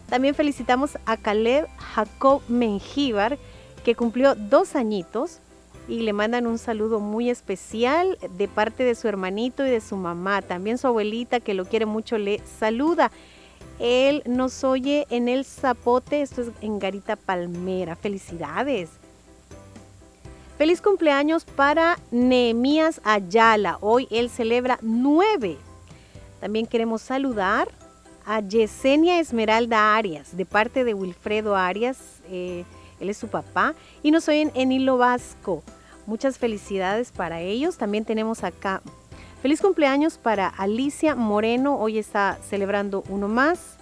También 0.10 0.36
felicitamos 0.36 0.98
a 1.06 1.16
Caleb 1.16 1.68
Jacob 1.78 2.42
Mengíbar, 2.48 3.38
que 3.84 3.96
cumplió 3.96 4.36
dos 4.36 4.76
añitos 4.76 5.40
y 5.88 6.02
le 6.02 6.14
mandan 6.14 6.48
un 6.48 6.58
saludo 6.58 7.00
muy 7.00 7.30
especial 7.30 8.18
de 8.38 8.48
parte 8.48 8.84
de 8.84 8.96
su 8.96 9.08
hermanito 9.08 9.66
y 9.66 9.70
de 9.70 9.82
su 9.82 9.96
mamá. 9.96 10.42
También 10.42 10.78
su 10.78 10.88
abuelita, 10.88 11.40
que 11.40 11.54
lo 11.54 11.66
quiere 11.66 11.86
mucho, 11.86 12.18
le 12.18 12.42
saluda. 12.60 13.12
Él 13.82 14.22
nos 14.28 14.63
oye 14.63 15.08
en 15.10 15.28
el 15.28 15.44
Zapote, 15.44 16.22
esto 16.22 16.44
es 16.44 16.50
en 16.62 16.78
Garita 16.78 17.15
Palmera. 17.15 17.96
Felicidades. 17.96 18.91
Feliz 20.60 20.82
cumpleaños 20.82 21.46
para 21.46 21.98
Nehemías 22.12 23.02
Ayala. 23.04 23.80
Hoy 23.82 24.08
él 24.12 24.30
celebra 24.30 24.78
nueve. 24.84 25.58
También 26.39 26.67
queremos 26.67 27.02
saludar 27.02 27.67
a 28.24 28.41
Yesenia 28.41 29.20
Esmeralda 29.20 29.96
Arias, 29.96 30.38
de 30.38 30.46
parte 30.46 30.84
de 30.84 30.94
Wilfredo 30.94 31.56
Arias. 31.56 31.98
eh, 32.30 32.63
él 33.00 33.10
es 33.10 33.17
su 33.17 33.30
papá. 33.30 33.74
Y 34.04 34.12
nos 34.12 34.28
oyen 34.28 34.52
en 34.54 34.72
Hilo 34.72 34.98
Vasco. 34.98 35.63
Muchas 36.06 36.38
felicidades 36.38 37.12
para 37.12 37.41
ellos. 37.41 37.78
También 37.78 38.06
tenemos 38.06 38.44
acá. 38.44 38.84
Feliz 39.42 39.60
cumpleaños 39.60 40.20
para 40.20 40.48
Alicia 40.48 41.16
Moreno. 41.16 41.76
Hoy 41.80 41.98
está 41.98 42.38
celebrando 42.48 43.04
uno 43.10 43.28
más. 43.28 43.78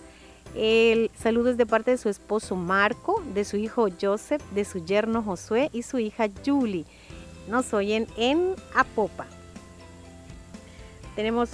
El 0.55 1.11
saludo 1.21 1.49
es 1.49 1.57
de 1.57 1.65
parte 1.65 1.91
de 1.91 1.97
su 1.97 2.07
esposo 2.07 2.55
Marco, 2.55 3.21
de 3.33 3.43
su 3.43 3.57
hijo 3.57 3.89
Joseph, 4.01 4.41
de 4.51 4.63
su 4.63 4.85
yerno 4.85 5.21
Josué 5.21 5.69
y 5.73 5.83
su 5.83 5.99
hija 5.99 6.27
Julie. 6.45 6.85
Nos 7.49 7.73
oyen 7.73 8.07
en 8.15 8.55
Apopa. 8.73 9.25
Tenemos 11.17 11.49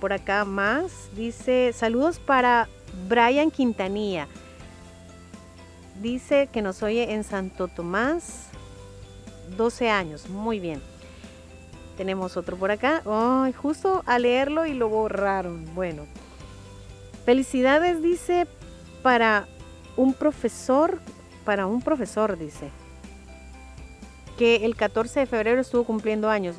por 0.00 0.12
acá 0.12 0.44
más. 0.44 1.10
Dice, 1.16 1.72
saludos 1.74 2.20
para 2.20 2.68
Brian 3.08 3.50
Quintanilla. 3.50 4.28
Dice 6.00 6.48
que 6.52 6.62
nos 6.62 6.84
oye 6.84 7.14
en 7.14 7.24
Santo 7.24 7.66
Tomás, 7.66 8.44
12 9.56 9.90
años. 9.90 10.28
Muy 10.28 10.60
bien. 10.60 10.89
Tenemos 12.00 12.38
otro 12.38 12.56
por 12.56 12.70
acá. 12.70 13.02
Ay, 13.04 13.52
justo 13.52 14.02
a 14.06 14.18
leerlo 14.18 14.64
y 14.64 14.72
lo 14.72 14.88
borraron. 14.88 15.66
Bueno. 15.74 16.06
Felicidades, 17.26 18.00
dice, 18.00 18.46
para 19.02 19.46
un 19.98 20.14
profesor, 20.14 20.98
para 21.44 21.66
un 21.66 21.82
profesor, 21.82 22.38
dice, 22.38 22.70
que 24.38 24.64
el 24.64 24.76
14 24.76 25.20
de 25.20 25.26
febrero 25.26 25.60
estuvo 25.60 25.84
cumpliendo 25.84 26.30
años. 26.30 26.56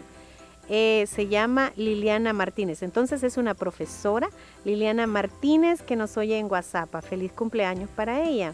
Eh, 0.69 1.07
se 1.07 1.25
llama 1.27 1.73
Liliana 1.75 2.33
Martínez. 2.33 2.83
Entonces 2.83 3.23
es 3.23 3.37
una 3.37 3.55
profesora, 3.55 4.29
Liliana 4.63 5.07
Martínez, 5.07 5.81
que 5.81 5.95
nos 5.95 6.17
oye 6.17 6.37
en 6.37 6.51
WhatsApp. 6.51 7.03
Feliz 7.03 7.31
cumpleaños 7.31 7.89
para 7.89 8.21
ella. 8.21 8.53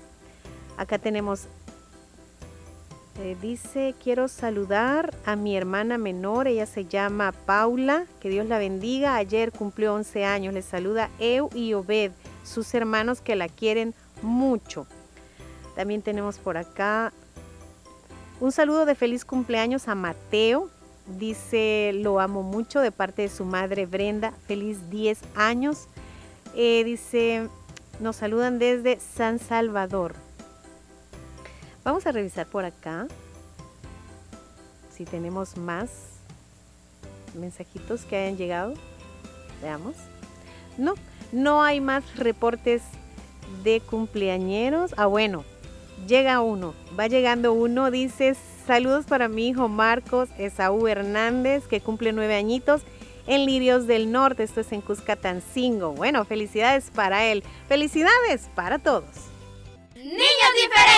Acá 0.78 1.00
tenemos, 1.00 1.50
eh, 3.20 3.36
dice, 3.42 3.96
quiero 4.04 4.28
saludar 4.28 5.14
a 5.26 5.36
mi 5.36 5.58
hermana 5.58 5.98
menor, 5.98 6.48
ella 6.48 6.66
se 6.66 6.86
llama 6.86 7.32
Paula, 7.32 8.06
que 8.20 8.30
Dios 8.30 8.46
la 8.46 8.60
bendiga. 8.60 9.16
Ayer 9.16 9.52
cumplió 9.52 9.94
11 9.96 10.26
años, 10.26 10.54
le 10.54 10.62
saluda 10.62 11.10
Eu 11.20 11.50
y 11.56 11.74
Obed, 11.74 12.12
sus 12.44 12.74
hermanos 12.74 13.22
que 13.22 13.36
la 13.36 13.50
quieren 13.50 13.96
mucho. 14.22 14.86
También 15.76 16.02
tenemos 16.02 16.38
por 16.38 16.58
acá 16.58 17.12
un 18.40 18.52
saludo 18.52 18.86
de 18.86 18.94
feliz 18.94 19.26
cumpleaños 19.26 19.88
a 19.88 19.96
Mateo. 19.96 20.70
Dice, 21.08 21.92
lo 21.96 22.20
amo 22.20 22.44
mucho 22.44 22.82
de 22.82 22.92
parte 22.92 23.24
de 23.24 23.30
su 23.30 23.46
madre 23.46 23.88
Brenda. 23.88 24.32
Feliz 24.46 24.92
10 24.92 25.20
años. 25.36 25.88
Eh, 26.56 26.84
dice, 26.84 27.50
nos 28.00 28.18
saludan 28.18 28.60
desde 28.60 29.00
San 29.00 29.40
Salvador. 29.40 30.27
Vamos 31.88 32.06
a 32.06 32.12
revisar 32.12 32.46
por 32.46 32.66
acá 32.66 33.08
si 34.94 35.06
tenemos 35.06 35.56
más 35.56 35.90
mensajitos 37.34 38.02
que 38.02 38.18
hayan 38.18 38.36
llegado. 38.36 38.74
Veamos. 39.62 39.96
No, 40.78 40.96
no 41.32 41.64
hay 41.64 41.80
más 41.80 42.04
reportes 42.18 42.82
de 43.64 43.80
cumpleañeros. 43.80 44.96
Ah, 44.98 45.06
bueno, 45.06 45.46
llega 46.10 46.42
uno. 46.42 46.74
Va 47.00 47.08
llegando 47.08 47.54
uno. 47.54 47.90
Dice, 47.90 48.36
saludos 48.66 49.06
para 49.06 49.30
mi 49.30 49.48
hijo 49.48 49.70
Marcos 49.70 50.28
Esaú 50.38 50.90
Hernández, 50.90 51.68
que 51.68 51.80
cumple 51.80 52.12
nueve 52.12 52.36
añitos 52.36 52.82
en 53.28 53.46
Lirios 53.46 53.88
del 53.88 54.12
Norte. 54.12 54.44
Esto 54.44 54.60
es 54.60 54.74
en 54.74 54.82
Cuscatancingo. 54.82 55.94
Bueno, 55.94 56.26
felicidades 56.26 56.92
para 56.94 57.24
él. 57.24 57.46
Felicidades 57.70 58.50
para 58.56 58.78
todos. 58.78 59.06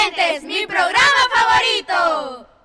Diferentes, 0.09 0.43
mi 0.43 0.65
programa 0.65 1.21
favorito. 1.33 2.58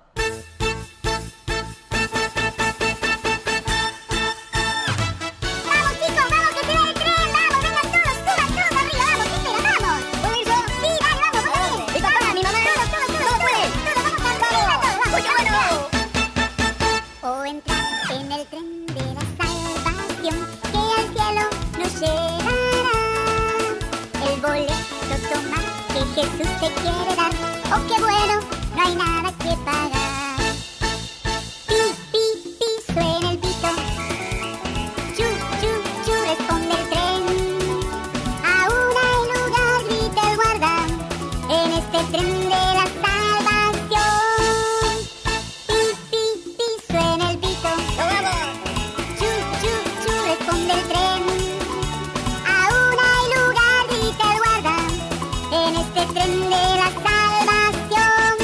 De 56.31 56.75
la 56.75 56.89
salvación. 57.05 58.37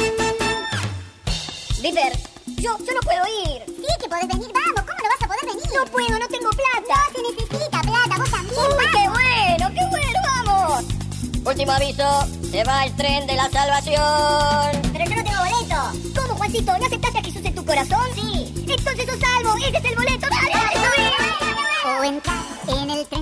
Viper, 1.82 2.12
yo, 2.46 2.78
yo 2.78 2.92
no 2.94 3.00
puedo 3.00 3.22
ir. 3.44 3.62
Sí 3.66 3.86
que 4.00 4.08
podés 4.08 4.28
venir, 4.28 4.50
vamos, 4.52 4.82
¿cómo 4.82 4.98
no 5.02 5.08
vas 5.08 5.22
a 5.22 5.26
poder 5.26 5.46
venir? 5.46 5.66
No 5.74 5.84
puedo, 5.86 6.18
no 6.18 6.28
tengo 6.28 6.50
plata. 6.50 6.96
No 7.08 7.14
se 7.14 7.22
necesita 7.34 7.80
plata, 7.80 8.18
vos 8.18 8.30
también, 8.30 8.54
Uy, 8.56 8.86
qué 8.92 9.08
bueno, 9.08 9.64
qué 9.74 9.84
bueno, 9.90 10.18
vamos. 10.24 10.84
Último 11.44 11.72
aviso, 11.72 12.26
se 12.50 12.64
va 12.64 12.84
el 12.84 12.94
tren 12.96 13.26
de 13.26 13.34
la 13.34 13.50
salvación. 13.50 14.82
Pero 14.92 15.04
yo 15.04 15.16
no 15.16 15.24
tengo 15.24 15.40
boleto. 15.40 16.20
¿Cómo, 16.20 16.36
Juancito? 16.36 16.78
¿No 16.78 16.86
aceptaste 16.86 17.18
a 17.18 17.22
Jesús 17.22 17.44
en 17.44 17.54
tu 17.54 17.64
corazón? 17.64 18.06
Sí. 18.14 18.52
Entonces 18.68 19.06
sos 19.06 19.18
salvo, 19.18 19.56
ese 19.56 19.76
es 19.78 19.84
el 19.84 19.96
boleto, 19.96 20.26
dale. 20.30 20.52
O 21.98 22.04
entrar 22.04 22.36
en 22.68 22.90
el 22.90 23.06
tren 23.08 23.21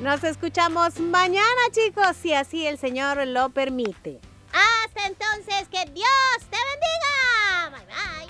Nos 0.00 0.22
escuchamos 0.22 1.00
mañana, 1.00 1.60
chicos, 1.72 2.16
si 2.22 2.32
así 2.32 2.66
el 2.66 2.78
Señor 2.78 3.26
lo 3.26 3.50
permite. 3.50 4.20
Hasta 4.52 5.06
entonces, 5.08 5.68
que 5.70 5.84
Dios 5.90 6.08
te 6.48 6.56
bendiga. 6.70 7.70
Bye 7.72 7.86
bye. 7.86 8.28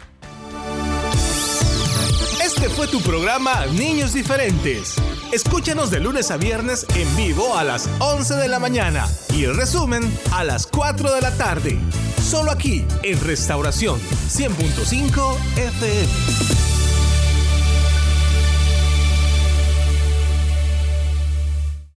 Este 2.45 2.71
fue 2.71 2.87
tu 2.89 3.03
programa 3.03 3.67
Niños 3.67 4.15
Diferentes. 4.15 4.95
Escúchanos 5.31 5.91
de 5.91 6.01
lunes 6.01 6.31
a 6.31 6.39
viernes 6.39 6.87
en 6.97 7.17
vivo 7.17 7.55
a 7.55 7.65
las 7.65 7.91
11 7.99 8.37
de 8.37 8.49
la 8.49 8.59
mañana 8.59 9.07
y 9.35 9.45
el 9.45 9.55
resumen 9.55 10.03
a 10.33 10.45
las 10.45 10.67
4 10.67 11.13
de 11.13 11.21
la 11.21 11.37
tarde. 11.37 11.79
Solo 12.23 12.51
aquí 12.51 12.87
en 13.03 13.21
Restauración 13.21 14.01
100.5 14.01 15.37
FM. 15.57 16.68